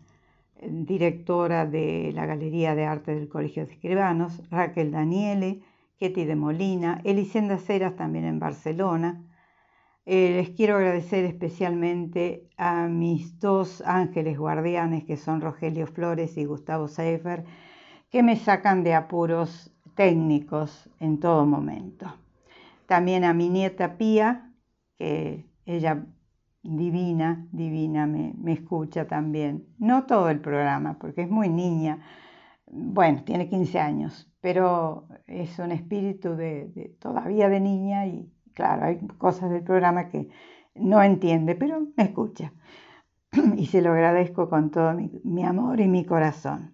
[0.70, 5.62] directora de la Galería de Arte del Colegio de Escribanos, Raquel Daniele,
[6.00, 9.24] Ketty de Molina, Elisenda Ceras también en Barcelona.
[10.06, 16.46] Eh, les quiero agradecer especialmente a mis dos ángeles guardianes, que son Rogelio Flores y
[16.46, 17.44] Gustavo Seifer,
[18.12, 22.14] que me sacan de apuros técnicos en todo momento.
[22.86, 24.52] También a mi nieta Pía,
[24.98, 26.06] que ella
[26.66, 29.68] divina, divina, me, escucha también.
[29.78, 32.00] No todo el programa, porque es muy niña.
[32.68, 39.00] Bueno, tiene 15 años, pero es un espíritu de, todavía de niña y claro, hay
[39.18, 40.30] cosas del programa que
[40.74, 42.54] no entiende, pero me escucha.
[43.58, 46.74] Y se lo agradezco con todo mi, mi amor y mi corazón.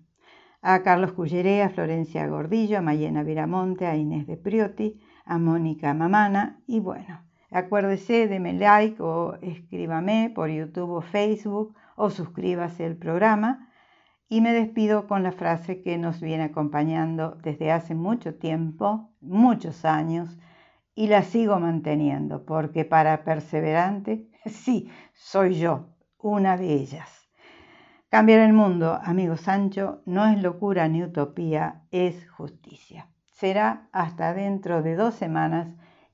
[0.61, 5.93] A Carlos Culleré, a Florencia Gordillo, a Mayena Viramonte, a Inés de Priotti, a Mónica
[5.93, 7.21] Mamana y bueno,
[7.51, 13.67] Acuérdese, deme like o escríbame por YouTube o Facebook o suscríbase al programa.
[14.29, 19.83] Y me despido con la frase que nos viene acompañando desde hace mucho tiempo, muchos
[19.83, 20.39] años,
[20.95, 27.29] y la sigo manteniendo, porque para perseverante, sí, soy yo, una de ellas.
[28.07, 33.09] Cambiar el mundo, amigo Sancho, no es locura ni utopía, es justicia.
[33.25, 35.67] Será hasta dentro de dos semanas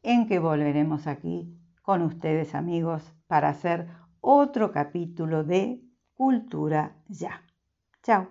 [0.07, 3.87] en que volveremos aquí con ustedes amigos para hacer
[4.21, 5.81] otro capítulo de
[6.13, 7.43] Cultura Ya.
[8.03, 8.29] Chao.